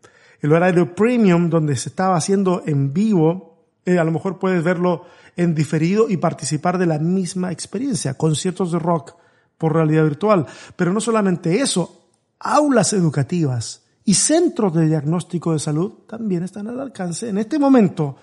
horario 0.51 0.95
premium 0.95 1.49
donde 1.49 1.75
se 1.75 1.89
estaba 1.89 2.17
haciendo 2.17 2.63
en 2.67 2.93
vivo, 2.93 3.65
eh, 3.87 3.99
a 3.99 4.05
lo 4.05 4.11
mejor 4.11 4.39
puedes 4.39 4.63
verlo 4.63 5.05
en 5.37 5.55
diferido 5.55 6.09
y 6.11 6.19
participar 6.19 6.77
de 6.77 6.87
la 6.87 6.99
misma 6.99 7.51
experiencia, 7.51 8.15
conciertos 8.15 8.71
de 8.71 8.79
rock 8.79 9.15
por 9.57 9.73
realidad 9.73 10.05
virtual. 10.05 10.47
Pero 10.77 10.93
no 10.93 11.01
solamente 11.01 11.61
eso, 11.61 12.09
aulas 12.39 12.93
educativas 12.93 13.85
y 14.05 14.15
centros 14.15 14.75
de 14.75 14.87
diagnóstico 14.87 15.55
de 15.55 15.59
salud 15.59 15.93
también 16.07 16.43
están 16.43 16.69
al 16.69 16.79
alcance 16.79 17.31
en 17.31 17.39
este 17.39 17.59
momento, 17.59 18.17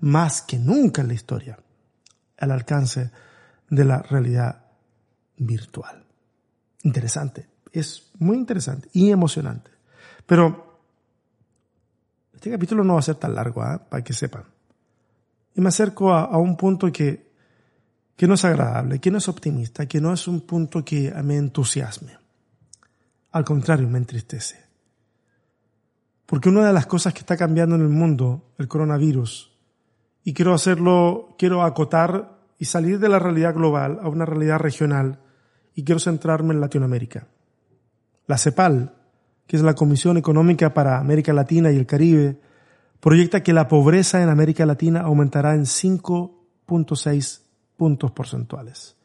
más 0.00 0.42
que 0.42 0.58
nunca 0.58 1.02
en 1.02 1.08
la 1.08 1.14
historia, 1.14 1.58
al 2.38 2.50
alcance 2.52 3.10
de 3.68 3.84
la 3.84 4.00
realidad 4.00 4.65
virtual. 5.36 6.04
Interesante, 6.82 7.48
es 7.72 8.10
muy 8.18 8.36
interesante 8.36 8.88
y 8.92 9.10
emocionante. 9.10 9.70
Pero 10.24 10.80
este 12.34 12.50
capítulo 12.50 12.84
no 12.84 12.94
va 12.94 13.00
a 13.00 13.02
ser 13.02 13.16
tan 13.16 13.34
largo, 13.34 13.64
¿eh? 13.64 13.78
para 13.88 14.04
que 14.04 14.12
sepan. 14.12 14.44
Y 15.54 15.60
me 15.60 15.68
acerco 15.68 16.12
a, 16.12 16.24
a 16.24 16.36
un 16.36 16.56
punto 16.56 16.92
que, 16.92 17.32
que 18.16 18.26
no 18.26 18.34
es 18.34 18.44
agradable, 18.44 18.98
que 18.98 19.10
no 19.10 19.18
es 19.18 19.28
optimista, 19.28 19.86
que 19.86 20.00
no 20.00 20.12
es 20.12 20.28
un 20.28 20.42
punto 20.42 20.84
que 20.84 21.12
me 21.22 21.36
entusiasme. 21.36 22.18
Al 23.32 23.44
contrario, 23.44 23.88
me 23.88 23.98
entristece. 23.98 24.64
Porque 26.26 26.48
una 26.48 26.66
de 26.66 26.72
las 26.72 26.86
cosas 26.86 27.12
que 27.12 27.20
está 27.20 27.36
cambiando 27.36 27.76
en 27.76 27.82
el 27.82 27.88
mundo, 27.88 28.52
el 28.58 28.68
coronavirus, 28.68 29.52
y 30.24 30.34
quiero 30.34 30.54
hacerlo, 30.54 31.36
quiero 31.38 31.62
acotar 31.62 32.36
y 32.58 32.64
salir 32.64 32.98
de 32.98 33.08
la 33.08 33.18
realidad 33.20 33.54
global 33.54 34.00
a 34.02 34.08
una 34.08 34.26
realidad 34.26 34.58
regional, 34.58 35.20
y 35.76 35.84
quiero 35.84 36.00
centrarme 36.00 36.54
en 36.54 36.60
Latinoamérica. 36.60 37.28
La 38.26 38.38
CEPAL, 38.38 38.94
que 39.46 39.56
es 39.56 39.62
la 39.62 39.74
Comisión 39.74 40.16
Económica 40.16 40.74
para 40.74 40.98
América 40.98 41.32
Latina 41.32 41.70
y 41.70 41.76
el 41.76 41.86
Caribe, 41.86 42.40
proyecta 42.98 43.42
que 43.42 43.52
la 43.52 43.68
pobreza 43.68 44.22
en 44.22 44.30
América 44.30 44.66
Latina 44.66 45.02
aumentará 45.02 45.54
en 45.54 45.64
5.6 45.64 47.42
puntos 47.76 48.10
porcentuales, 48.10 48.96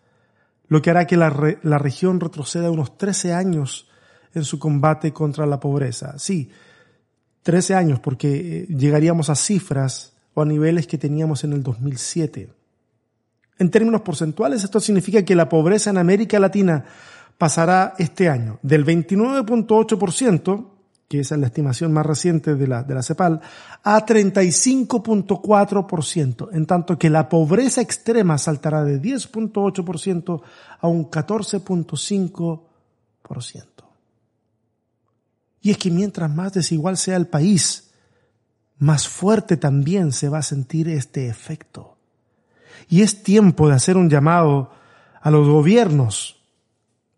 lo 0.69 0.81
que 0.81 0.89
hará 0.89 1.05
que 1.05 1.17
la, 1.17 1.57
la 1.61 1.77
región 1.77 2.19
retroceda 2.21 2.71
unos 2.71 2.97
13 2.97 3.33
años 3.33 3.89
en 4.33 4.45
su 4.45 4.57
combate 4.57 5.11
contra 5.11 5.45
la 5.45 5.59
pobreza. 5.59 6.17
Sí, 6.17 6.49
13 7.43 7.75
años 7.75 7.99
porque 7.99 8.29
eh, 8.61 8.67
llegaríamos 8.67 9.29
a 9.29 9.35
cifras 9.35 10.13
o 10.33 10.41
a 10.41 10.45
niveles 10.45 10.87
que 10.87 10.97
teníamos 10.97 11.43
en 11.43 11.51
el 11.51 11.63
2007. 11.63 12.60
En 13.61 13.69
términos 13.69 14.01
porcentuales, 14.01 14.63
esto 14.63 14.79
significa 14.79 15.23
que 15.23 15.35
la 15.35 15.47
pobreza 15.47 15.91
en 15.91 15.99
América 15.99 16.39
Latina 16.39 16.83
pasará 17.37 17.93
este 17.99 18.27
año 18.27 18.57
del 18.63 18.83
29.8%, 18.83 20.65
que 21.07 21.19
esa 21.19 21.35
es 21.35 21.41
la 21.41 21.45
estimación 21.45 21.93
más 21.93 22.03
reciente 22.03 22.55
de 22.55 22.67
la, 22.67 22.81
de 22.81 22.95
la 22.95 23.03
CEPAL, 23.03 23.39
a 23.83 24.03
35.4%, 24.03 26.49
en 26.53 26.65
tanto 26.65 26.97
que 26.97 27.11
la 27.11 27.29
pobreza 27.29 27.81
extrema 27.81 28.39
saltará 28.39 28.83
de 28.83 28.99
10.8% 28.99 30.41
a 30.79 30.87
un 30.87 31.11
14.5%. 31.11 33.65
Y 35.61 35.69
es 35.69 35.77
que 35.77 35.91
mientras 35.91 36.33
más 36.33 36.53
desigual 36.53 36.97
sea 36.97 37.15
el 37.15 37.27
país, 37.27 37.91
más 38.79 39.07
fuerte 39.07 39.55
también 39.55 40.13
se 40.13 40.29
va 40.29 40.39
a 40.39 40.41
sentir 40.41 40.89
este 40.89 41.27
efecto. 41.27 41.90
Y 42.91 43.01
es 43.01 43.23
tiempo 43.23 43.69
de 43.69 43.73
hacer 43.73 43.95
un 43.95 44.09
llamado 44.09 44.69
a 45.21 45.31
los 45.31 45.47
gobiernos. 45.47 46.43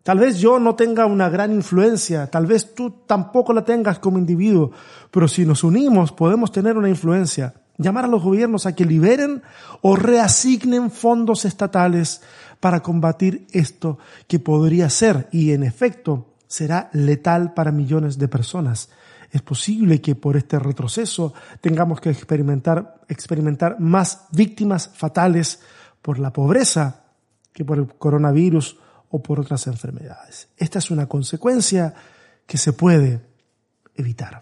Tal 0.04 0.20
vez 0.20 0.38
yo 0.38 0.60
no 0.60 0.76
tenga 0.76 1.04
una 1.06 1.28
gran 1.28 1.52
influencia, 1.52 2.30
tal 2.30 2.46
vez 2.46 2.74
tú 2.74 3.02
tampoco 3.06 3.52
la 3.52 3.64
tengas 3.64 3.98
como 3.98 4.18
individuo, 4.18 4.70
pero 5.10 5.26
si 5.26 5.44
nos 5.44 5.64
unimos 5.64 6.12
podemos 6.12 6.52
tener 6.52 6.76
una 6.76 6.88
influencia. 6.88 7.54
Llamar 7.76 8.04
a 8.04 8.08
los 8.08 8.22
gobiernos 8.22 8.66
a 8.66 8.74
que 8.76 8.84
liberen 8.84 9.42
o 9.82 9.96
reasignen 9.96 10.92
fondos 10.92 11.44
estatales 11.44 12.22
para 12.60 12.80
combatir 12.80 13.48
esto 13.50 13.98
que 14.28 14.38
podría 14.38 14.88
ser 14.90 15.28
y 15.32 15.50
en 15.50 15.64
efecto 15.64 16.34
será 16.46 16.88
letal 16.92 17.52
para 17.52 17.72
millones 17.72 18.16
de 18.16 18.28
personas. 18.28 18.90
Es 19.34 19.42
posible 19.42 20.00
que 20.00 20.14
por 20.14 20.36
este 20.36 20.60
retroceso 20.60 21.34
tengamos 21.60 22.00
que 22.00 22.08
experimentar, 22.08 23.00
experimentar 23.08 23.80
más 23.80 24.28
víctimas 24.30 24.88
fatales 24.94 25.58
por 26.00 26.20
la 26.20 26.32
pobreza 26.32 27.06
que 27.52 27.64
por 27.64 27.78
el 27.78 27.88
coronavirus 27.88 28.78
o 29.10 29.20
por 29.20 29.40
otras 29.40 29.66
enfermedades. 29.66 30.46
Esta 30.56 30.78
es 30.78 30.88
una 30.92 31.08
consecuencia 31.08 31.92
que 32.46 32.56
se 32.56 32.74
puede 32.74 33.22
evitar. 33.96 34.40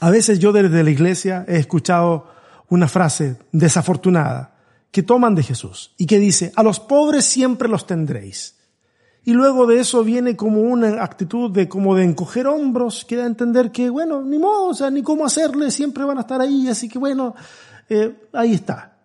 A 0.00 0.10
veces 0.10 0.40
yo 0.40 0.50
desde 0.50 0.82
la 0.82 0.90
iglesia 0.90 1.44
he 1.46 1.58
escuchado 1.58 2.32
una 2.70 2.88
frase 2.88 3.36
desafortunada 3.52 4.56
que 4.90 5.04
toman 5.04 5.36
de 5.36 5.44
Jesús 5.44 5.94
y 5.96 6.06
que 6.06 6.18
dice, 6.18 6.50
a 6.56 6.64
los 6.64 6.80
pobres 6.80 7.24
siempre 7.24 7.68
los 7.68 7.86
tendréis 7.86 8.57
y 9.24 9.32
luego 9.32 9.66
de 9.66 9.80
eso 9.80 10.02
viene 10.04 10.36
como 10.36 10.62
una 10.62 11.02
actitud 11.02 11.50
de 11.50 11.68
como 11.68 11.94
de 11.94 12.04
encoger 12.04 12.46
hombros, 12.46 13.04
que 13.04 13.16
da 13.16 13.24
a 13.24 13.26
entender 13.26 13.70
que, 13.70 13.90
bueno, 13.90 14.22
ni 14.22 14.38
modo, 14.38 14.68
o 14.68 14.74
sea, 14.74 14.90
ni 14.90 15.02
cómo 15.02 15.26
hacerle, 15.26 15.70
siempre 15.70 16.04
van 16.04 16.18
a 16.18 16.22
estar 16.22 16.40
ahí, 16.40 16.68
así 16.68 16.88
que 16.88 16.98
bueno, 16.98 17.34
eh, 17.88 18.28
ahí 18.32 18.54
está. 18.54 18.96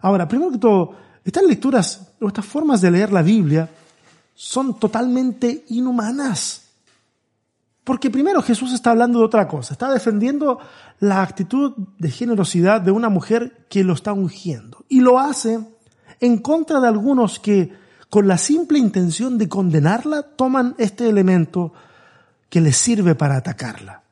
Ahora, 0.00 0.26
primero 0.26 0.50
que 0.50 0.58
todo, 0.58 0.94
estas 1.24 1.44
lecturas 1.44 2.12
o 2.20 2.28
estas 2.28 2.46
formas 2.46 2.80
de 2.80 2.90
leer 2.90 3.12
la 3.12 3.22
Biblia 3.22 3.68
son 4.34 4.78
totalmente 4.78 5.64
inhumanas. 5.68 6.62
Porque 7.84 8.10
primero 8.10 8.42
Jesús 8.42 8.72
está 8.72 8.90
hablando 8.90 9.18
de 9.18 9.24
otra 9.24 9.48
cosa, 9.48 9.72
está 9.72 9.90
defendiendo 9.90 10.58
la 11.00 11.22
actitud 11.22 11.72
de 11.98 12.10
generosidad 12.10 12.80
de 12.80 12.90
una 12.90 13.08
mujer 13.08 13.66
que 13.68 13.82
lo 13.82 13.94
está 13.94 14.12
ungiendo. 14.12 14.84
Y 14.88 15.00
lo 15.00 15.18
hace 15.18 15.58
en 16.20 16.38
contra 16.38 16.80
de 16.80 16.88
algunos 16.88 17.38
que 17.38 17.72
con 18.10 18.26
la 18.26 18.38
simple 18.38 18.78
intención 18.78 19.38
de 19.38 19.48
condenarla, 19.48 20.22
toman 20.22 20.74
este 20.78 21.08
elemento 21.08 21.72
que 22.48 22.60
les 22.60 22.76
sirve 22.76 23.14
para 23.14 23.36
atacarla. 23.36 24.02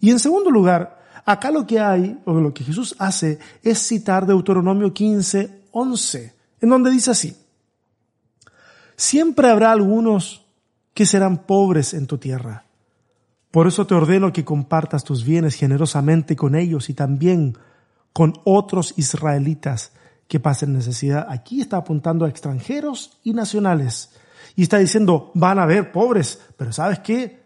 Y 0.00 0.10
en 0.10 0.18
segundo 0.18 0.50
lugar, 0.50 1.02
acá 1.24 1.50
lo 1.50 1.66
que 1.66 1.78
hay, 1.78 2.18
o 2.24 2.34
lo 2.34 2.54
que 2.54 2.64
Jesús 2.64 2.94
hace, 2.98 3.38
es 3.62 3.78
citar 3.86 4.26
Deuteronomio 4.26 4.92
15, 4.92 5.62
11, 5.70 6.34
en 6.60 6.68
donde 6.68 6.90
dice 6.90 7.10
así, 7.10 7.36
siempre 8.96 9.50
habrá 9.50 9.72
algunos 9.72 10.44
que 10.94 11.06
serán 11.06 11.38
pobres 11.38 11.94
en 11.94 12.06
tu 12.06 12.18
tierra. 12.18 12.64
Por 13.50 13.66
eso 13.66 13.86
te 13.86 13.94
ordeno 13.94 14.32
que 14.32 14.44
compartas 14.44 15.04
tus 15.04 15.24
bienes 15.24 15.54
generosamente 15.54 16.36
con 16.36 16.54
ellos 16.54 16.88
y 16.88 16.94
también 16.94 17.58
con 18.12 18.34
otros 18.44 18.94
israelitas 18.96 19.92
que 20.32 20.40
pasen 20.40 20.72
necesidad. 20.72 21.26
Aquí 21.28 21.60
está 21.60 21.76
apuntando 21.76 22.24
a 22.24 22.28
extranjeros 22.30 23.18
y 23.22 23.34
nacionales. 23.34 24.12
Y 24.56 24.62
está 24.62 24.78
diciendo, 24.78 25.30
van 25.34 25.58
a 25.58 25.64
haber 25.64 25.92
pobres, 25.92 26.40
pero 26.56 26.72
¿sabes 26.72 27.00
qué? 27.00 27.42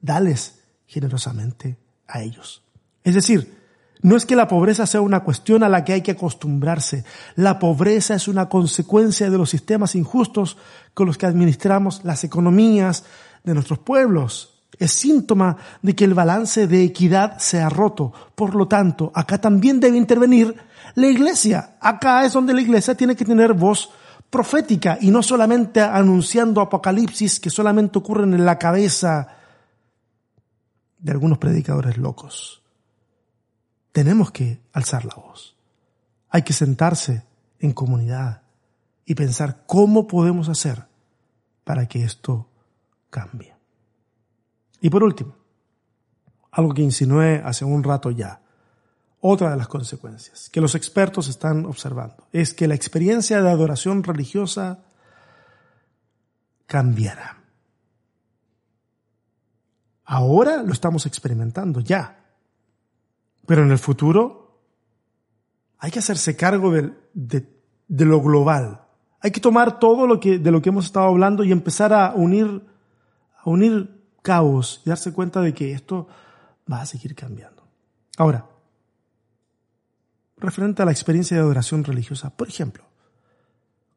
Dales 0.00 0.62
generosamente 0.86 1.76
a 2.08 2.22
ellos. 2.22 2.62
Es 3.04 3.14
decir, 3.14 3.58
no 4.00 4.16
es 4.16 4.24
que 4.24 4.36
la 4.36 4.48
pobreza 4.48 4.86
sea 4.86 5.02
una 5.02 5.20
cuestión 5.20 5.62
a 5.62 5.68
la 5.68 5.84
que 5.84 5.92
hay 5.92 6.00
que 6.00 6.12
acostumbrarse. 6.12 7.04
La 7.36 7.58
pobreza 7.58 8.14
es 8.14 8.26
una 8.26 8.48
consecuencia 8.48 9.28
de 9.28 9.36
los 9.36 9.50
sistemas 9.50 9.94
injustos 9.94 10.56
con 10.94 11.08
los 11.08 11.18
que 11.18 11.26
administramos 11.26 12.06
las 12.06 12.24
economías 12.24 13.04
de 13.44 13.52
nuestros 13.52 13.80
pueblos. 13.80 14.49
Es 14.80 14.92
síntoma 14.92 15.58
de 15.82 15.94
que 15.94 16.04
el 16.04 16.14
balance 16.14 16.66
de 16.66 16.82
equidad 16.82 17.38
se 17.38 17.60
ha 17.60 17.68
roto. 17.68 18.12
Por 18.34 18.54
lo 18.54 18.66
tanto, 18.66 19.12
acá 19.14 19.38
también 19.38 19.78
debe 19.78 19.98
intervenir 19.98 20.56
la 20.94 21.06
iglesia. 21.06 21.76
Acá 21.82 22.24
es 22.24 22.32
donde 22.32 22.54
la 22.54 22.62
iglesia 22.62 22.94
tiene 22.94 23.14
que 23.14 23.26
tener 23.26 23.52
voz 23.52 23.90
profética 24.30 24.96
y 24.98 25.10
no 25.10 25.22
solamente 25.22 25.82
anunciando 25.82 26.62
apocalipsis 26.62 27.38
que 27.40 27.50
solamente 27.50 27.98
ocurren 27.98 28.32
en 28.32 28.46
la 28.46 28.58
cabeza 28.58 29.28
de 30.98 31.12
algunos 31.12 31.36
predicadores 31.36 31.98
locos. 31.98 32.62
Tenemos 33.92 34.30
que 34.30 34.62
alzar 34.72 35.04
la 35.04 35.14
voz. 35.14 35.56
Hay 36.30 36.40
que 36.40 36.54
sentarse 36.54 37.26
en 37.58 37.72
comunidad 37.72 38.40
y 39.04 39.14
pensar 39.14 39.64
cómo 39.66 40.06
podemos 40.06 40.48
hacer 40.48 40.86
para 41.64 41.86
que 41.86 42.02
esto 42.02 42.48
cambie. 43.10 43.59
Y 44.80 44.90
por 44.90 45.04
último, 45.04 45.34
algo 46.52 46.74
que 46.74 46.82
insinué 46.82 47.42
hace 47.44 47.64
un 47.64 47.82
rato 47.82 48.10
ya, 48.10 48.40
otra 49.20 49.50
de 49.50 49.56
las 49.56 49.68
consecuencias 49.68 50.48
que 50.48 50.60
los 50.60 50.74
expertos 50.74 51.28
están 51.28 51.66
observando 51.66 52.26
es 52.32 52.54
que 52.54 52.66
la 52.66 52.74
experiencia 52.74 53.42
de 53.42 53.50
adoración 53.50 54.02
religiosa 54.02 54.82
cambiará. 56.66 57.40
Ahora 60.04 60.62
lo 60.62 60.72
estamos 60.72 61.06
experimentando 61.06 61.80
ya. 61.80 62.16
Pero 63.46 63.62
en 63.62 63.70
el 63.70 63.78
futuro 63.78 64.60
hay 65.78 65.90
que 65.90 65.98
hacerse 65.98 66.36
cargo 66.36 66.72
de, 66.72 66.92
de, 67.12 68.04
lo 68.04 68.20
global. 68.20 68.82
Hay 69.20 69.30
que 69.30 69.40
tomar 69.40 69.78
todo 69.78 70.06
lo 70.06 70.18
que, 70.18 70.38
de 70.38 70.50
lo 70.50 70.62
que 70.62 70.70
hemos 70.70 70.86
estado 70.86 71.06
hablando 71.06 71.44
y 71.44 71.52
empezar 71.52 71.92
a 71.92 72.12
unir, 72.14 72.64
a 73.38 73.50
unir 73.50 73.99
cabos 74.22 74.82
y 74.84 74.90
darse 74.90 75.12
cuenta 75.12 75.40
de 75.40 75.54
que 75.54 75.72
esto 75.72 76.08
va 76.70 76.80
a 76.80 76.86
seguir 76.86 77.14
cambiando. 77.14 77.62
Ahora, 78.16 78.46
referente 80.36 80.82
a 80.82 80.84
la 80.84 80.92
experiencia 80.92 81.36
de 81.36 81.42
adoración 81.42 81.84
religiosa, 81.84 82.30
por 82.30 82.48
ejemplo, 82.48 82.84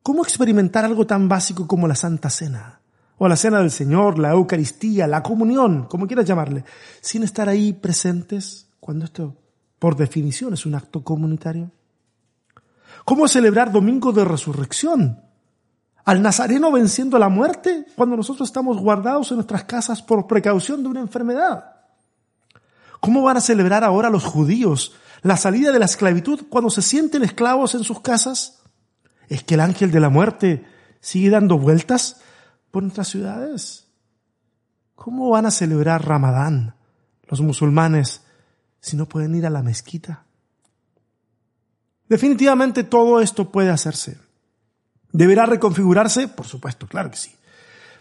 ¿cómo 0.01 0.23
experimentar 0.23 0.86
algo 0.86 1.05
tan 1.05 1.27
básico 1.27 1.67
como 1.67 1.88
la 1.88 1.95
Santa 1.95 2.29
Cena? 2.29 2.79
O 3.17 3.27
la 3.27 3.36
Cena 3.36 3.59
del 3.59 3.71
Señor, 3.71 4.19
la 4.19 4.31
Eucaristía, 4.31 5.07
la 5.07 5.23
comunión, 5.23 5.86
como 5.86 6.07
quieras 6.07 6.25
llamarle, 6.25 6.65
sin 6.99 7.23
estar 7.23 7.47
ahí 7.47 7.73
presentes 7.73 8.67
cuando 8.79 9.05
esto, 9.05 9.36
por 9.79 9.95
definición, 9.95 10.53
es 10.53 10.65
un 10.65 10.75
acto 10.75 11.03
comunitario. 11.03 11.71
¿Cómo 13.05 13.27
celebrar 13.27 13.71
Domingo 13.71 14.12
de 14.12 14.25
Resurrección? 14.25 15.22
Al 16.05 16.21
Nazareno 16.21 16.71
venciendo 16.71 17.17
la 17.17 17.29
muerte 17.29 17.85
cuando 17.95 18.17
nosotros 18.17 18.49
estamos 18.49 18.77
guardados 18.77 19.31
en 19.31 19.37
nuestras 19.37 19.63
casas 19.63 20.01
por 20.01 20.27
precaución 20.27 20.83
de 20.83 20.89
una 20.89 20.99
enfermedad. 20.99 21.73
¿Cómo 22.99 23.21
van 23.21 23.37
a 23.37 23.41
celebrar 23.41 23.83
ahora 23.83 24.09
los 24.09 24.23
judíos 24.23 24.93
la 25.21 25.37
salida 25.37 25.71
de 25.71 25.79
la 25.79 25.85
esclavitud 25.85 26.41
cuando 26.49 26.69
se 26.69 26.81
sienten 26.81 27.23
esclavos 27.23 27.73
en 27.75 27.83
sus 27.83 28.01
casas? 28.01 28.61
¿Es 29.29 29.43
que 29.43 29.53
el 29.53 29.61
ángel 29.61 29.91
de 29.91 29.99
la 29.99 30.09
muerte 30.09 30.65
sigue 30.99 31.29
dando 31.29 31.57
vueltas 31.57 32.21
por 32.71 32.83
nuestras 32.83 33.07
ciudades? 33.07 33.87
¿Cómo 34.95 35.29
van 35.29 35.45
a 35.45 35.51
celebrar 35.51 36.05
Ramadán 36.05 36.75
los 37.27 37.41
musulmanes 37.41 38.21
si 38.79 38.97
no 38.97 39.07
pueden 39.07 39.35
ir 39.35 39.45
a 39.45 39.49
la 39.49 39.63
mezquita? 39.63 40.25
Definitivamente 42.09 42.83
todo 42.83 43.21
esto 43.21 43.51
puede 43.51 43.69
hacerse. 43.69 44.22
¿Deberá 45.13 45.45
reconfigurarse? 45.45 46.28
Por 46.28 46.47
supuesto, 46.47 46.88
claro 46.88 47.12
que 47.12 47.17
sí. 47.17 47.34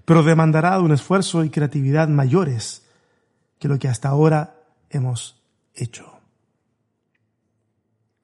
Pero 0.05 0.25
demandará 0.25 0.77
de 0.77 0.83
un 0.83 0.93
esfuerzo 0.93 1.45
y 1.45 1.51
creatividad 1.51 2.09
mayores 2.09 2.83
que 3.59 3.69
lo 3.69 3.79
que 3.79 3.87
hasta 3.87 4.09
ahora 4.09 4.57
hemos 4.91 5.41
hecho. 5.75 6.19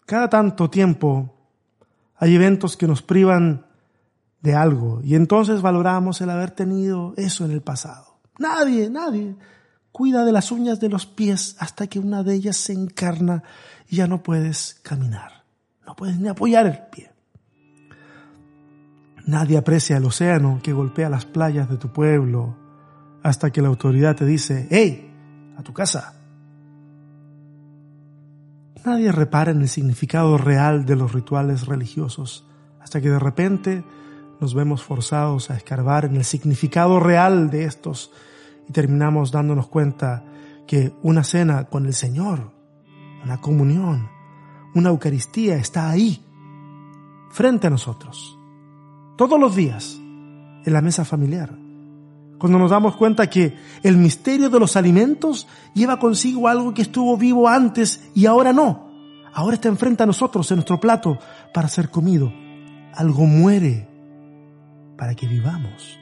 Cada 0.07 0.29
tanto 0.29 0.71
tiempo 0.71 1.35
hay 2.17 2.35
eventos 2.35 2.77
que 2.77 2.89
nos 2.89 3.03
privan 3.03 3.67
de 4.41 4.55
algo 4.55 5.01
y 5.05 5.15
entonces 5.15 5.61
valoramos 5.61 6.21
el 6.23 6.31
haber 6.31 6.51
tenido 6.51 7.13
eso 7.17 7.45
en 7.45 7.51
el 7.51 7.61
pasado. 7.61 8.19
Nadie, 8.39 8.89
nadie 8.89 9.37
cuida 9.93 10.25
de 10.25 10.33
las 10.33 10.51
uñas 10.51 10.81
de 10.81 10.89
los 10.89 11.07
pies 11.07 11.57
hasta 11.59 11.89
que 11.89 11.99
una 11.99 12.23
de 12.23 12.35
ellas 12.35 12.57
se 12.57 12.73
encarna 12.73 13.43
y 13.89 13.97
ya 13.97 14.07
no 14.07 14.23
puedes 14.23 14.79
caminar, 14.83 15.45
no 15.87 15.95
puedes 15.95 16.19
ni 16.19 16.29
apoyar 16.29 16.67
el 16.67 16.79
pie. 16.91 17.18
Nadie 19.29 19.59
aprecia 19.59 19.99
el 19.99 20.07
océano 20.07 20.59
que 20.63 20.73
golpea 20.73 21.11
las 21.11 21.27
playas 21.27 21.69
de 21.69 21.77
tu 21.77 21.93
pueblo 21.93 22.57
hasta 23.23 23.51
que 23.51 23.61
la 23.61 23.69
autoridad 23.69 24.17
te 24.17 24.25
dice, 24.25 24.67
¡Hey! 24.71 25.13
A 25.59 25.63
tu 25.63 25.75
casa. 25.75 26.15
Nadie 28.87 29.13
repara 29.13 29.51
en 29.51 29.61
el 29.61 29.69
significado 29.69 30.39
real 30.39 30.87
de 30.87 30.97
los 30.97 31.13
rituales 31.13 31.67
religiosos 31.67 32.47
hasta 32.81 33.03
que 33.03 33.11
de 33.11 33.19
repente 33.19 33.85
nos 34.41 34.55
vemos 34.55 34.83
forzados 34.83 35.51
a 35.51 35.57
escarbar 35.57 36.07
en 36.07 36.17
el 36.17 36.25
significado 36.25 36.99
real 36.99 37.51
de 37.51 37.65
estos 37.65 38.11
y 38.67 38.73
terminamos 38.73 39.31
dándonos 39.31 39.69
cuenta 39.69 40.25
que 40.67 40.95
una 41.03 41.23
cena 41.23 41.65
con 41.65 41.85
el 41.85 41.93
Señor, 41.93 42.51
una 43.23 43.43
comunión, 43.43 44.09
una 44.75 44.89
Eucaristía 44.89 45.57
está 45.57 45.91
ahí, 45.91 46.25
frente 47.31 47.67
a 47.67 47.71
nosotros, 47.71 48.38
todos 49.19 49.39
los 49.39 49.57
días, 49.57 49.97
en 50.65 50.73
la 50.73 50.81
mesa 50.81 51.05
familiar. 51.05 51.51
Cuando 52.39 52.57
nos 52.57 52.71
damos 52.71 52.95
cuenta 52.95 53.29
que 53.29 53.59
el 53.83 53.97
misterio 53.97 54.49
de 54.49 54.61
los 54.61 54.77
alimentos 54.77 55.49
lleva 55.75 55.99
consigo 55.99 56.47
algo 56.47 56.73
que 56.73 56.83
estuvo 56.83 57.17
vivo 57.17 57.49
antes 57.49 58.09
y 58.15 58.27
ahora 58.27 58.53
no. 58.53 58.89
Ahora 59.35 59.57
está 59.57 59.69
enfrente 59.69 60.05
a 60.05 60.07
nosotros 60.07 60.49
en 60.53 60.59
nuestro 60.59 60.79
plato 60.79 61.19
para 61.53 61.67
ser 61.67 61.91
comido. 61.91 62.33
Algo 62.95 63.27
muere 63.27 63.89
para 64.97 65.17
que 65.17 65.27
vivamos. 65.27 65.99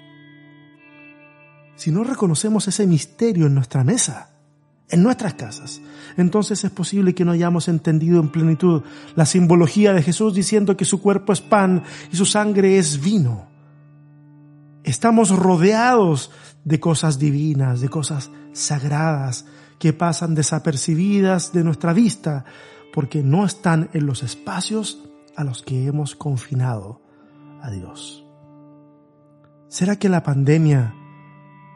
Si 1.74 1.90
no 1.90 2.04
reconocemos 2.04 2.68
ese 2.68 2.86
misterio 2.86 3.46
en 3.46 3.54
nuestra 3.54 3.82
mesa, 3.82 4.35
en 4.88 5.02
nuestras 5.02 5.34
casas, 5.34 5.80
entonces 6.16 6.62
es 6.64 6.70
posible 6.70 7.14
que 7.14 7.24
no 7.24 7.32
hayamos 7.32 7.68
entendido 7.68 8.20
en 8.20 8.30
plenitud 8.30 8.82
la 9.14 9.26
simbología 9.26 9.92
de 9.92 10.02
Jesús 10.02 10.34
diciendo 10.34 10.76
que 10.76 10.84
su 10.84 11.00
cuerpo 11.02 11.32
es 11.32 11.40
pan 11.40 11.82
y 12.12 12.16
su 12.16 12.24
sangre 12.24 12.78
es 12.78 13.02
vino. 13.02 13.48
Estamos 14.84 15.30
rodeados 15.30 16.30
de 16.64 16.78
cosas 16.78 17.18
divinas, 17.18 17.80
de 17.80 17.88
cosas 17.88 18.30
sagradas 18.52 19.46
que 19.78 19.92
pasan 19.92 20.34
desapercibidas 20.34 21.52
de 21.52 21.64
nuestra 21.64 21.92
vista 21.92 22.44
porque 22.92 23.22
no 23.22 23.44
están 23.44 23.90
en 23.92 24.06
los 24.06 24.22
espacios 24.22 25.02
a 25.36 25.44
los 25.44 25.62
que 25.62 25.86
hemos 25.86 26.14
confinado 26.14 27.02
a 27.60 27.70
Dios. 27.70 28.24
¿Será 29.68 29.96
que 29.96 30.08
la 30.08 30.22
pandemia 30.22 30.94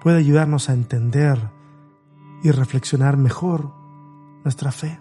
puede 0.03 0.19
ayudarnos 0.19 0.71
a 0.71 0.73
entender 0.73 1.39
y 2.43 2.51
reflexionar 2.51 3.17
mejor 3.17 3.73
nuestra 4.45 4.73
fe? 4.73 4.99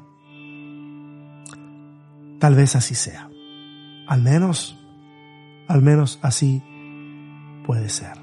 Tal 2.39 2.55
vez 2.55 2.75
así 2.75 2.95
sea. 2.95 3.29
Al 4.07 4.21
menos, 4.21 4.79
al 5.67 5.81
menos 5.81 6.19
así 6.21 6.63
puede 7.65 7.89
ser. 7.89 8.17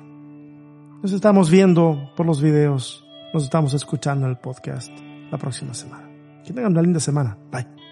Nos 1.03 1.13
estamos 1.13 1.51
viendo 1.51 2.11
por 2.17 2.27
los 2.27 2.43
videos, 2.43 3.07
nos 3.33 3.45
estamos 3.45 3.75
escuchando 3.75 4.27
en 4.27 4.33
el 4.33 4.39
podcast 4.39 4.91
la 5.31 5.39
próxima 5.39 5.75
semana. 5.75 6.09
Que 6.45 6.53
tengan 6.53 6.73
una 6.73 6.83
linda 6.83 7.01
semana. 7.01 7.37
Bye. 7.53 7.86